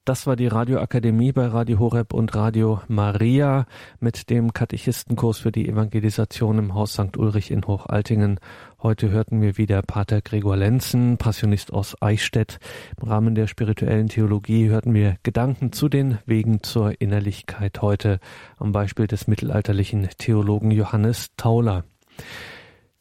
Das 0.05 0.27
war 0.27 0.35
die 0.35 0.47
Radioakademie 0.47 1.31
bei 1.31 1.45
Radio 1.45 1.79
Horeb 1.79 2.13
und 2.13 2.35
Radio 2.35 2.81
Maria 2.89 3.65
mit 4.01 4.29
dem 4.29 4.51
Katechistenkurs 4.51 5.37
für 5.37 5.53
die 5.53 5.69
Evangelisation 5.69 6.57
im 6.57 6.73
Haus 6.73 6.93
St. 6.93 7.15
Ulrich 7.15 7.51
in 7.51 7.65
Hochaltingen. 7.65 8.41
Heute 8.83 9.11
hörten 9.11 9.41
wir 9.41 9.57
wieder 9.57 9.81
Pater 9.81 10.19
Gregor 10.19 10.57
Lenzen, 10.57 11.17
Passionist 11.17 11.71
aus 11.71 11.95
Eichstätt. 12.01 12.59
Im 13.01 13.07
Rahmen 13.07 13.33
der 13.33 13.47
spirituellen 13.47 14.09
Theologie 14.09 14.67
hörten 14.67 14.93
wir 14.93 15.15
Gedanken 15.23 15.71
zu 15.71 15.87
den 15.87 16.19
Wegen 16.25 16.63
zur 16.63 16.99
Innerlichkeit 16.99 17.81
heute 17.81 18.19
am 18.57 18.73
Beispiel 18.73 19.07
des 19.07 19.25
mittelalterlichen 19.25 20.09
Theologen 20.17 20.69
Johannes 20.69 21.29
Tauler. 21.37 21.85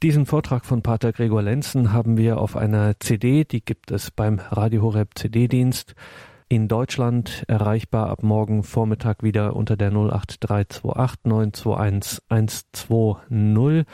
Diesen 0.04 0.24
Vortrag 0.24 0.66
von 0.66 0.82
Pater 0.82 1.10
Gregor 1.10 1.42
Lenzen 1.42 1.92
haben 1.92 2.16
wir 2.16 2.38
auf 2.38 2.54
einer 2.54 3.00
CD, 3.00 3.42
die 3.42 3.64
gibt 3.64 3.90
es 3.90 4.12
beim 4.12 4.38
Radio 4.38 4.82
Horeb 4.82 5.18
CD-Dienst 5.18 5.96
in 6.52 6.68
Deutschland 6.68 7.44
erreichbar 7.48 8.10
ab 8.10 8.22
morgen 8.22 8.62
Vormittag 8.62 9.22
wieder 9.22 9.56
unter 9.56 9.74
der 9.76 9.90
08328 9.90 11.24
921 11.24 12.20
120. 12.28 13.86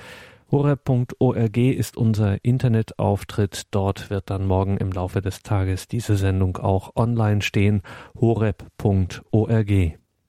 Horeb.org 0.50 1.56
ist 1.58 1.98
unser 1.98 2.42
Internetauftritt. 2.42 3.66
Dort 3.70 4.08
wird 4.08 4.30
dann 4.30 4.46
morgen 4.46 4.78
im 4.78 4.90
Laufe 4.90 5.20
des 5.20 5.42
Tages 5.42 5.88
diese 5.88 6.16
Sendung 6.16 6.56
auch 6.56 6.96
online 6.96 7.42
stehen. 7.42 7.82
horeb.org. 8.18 9.98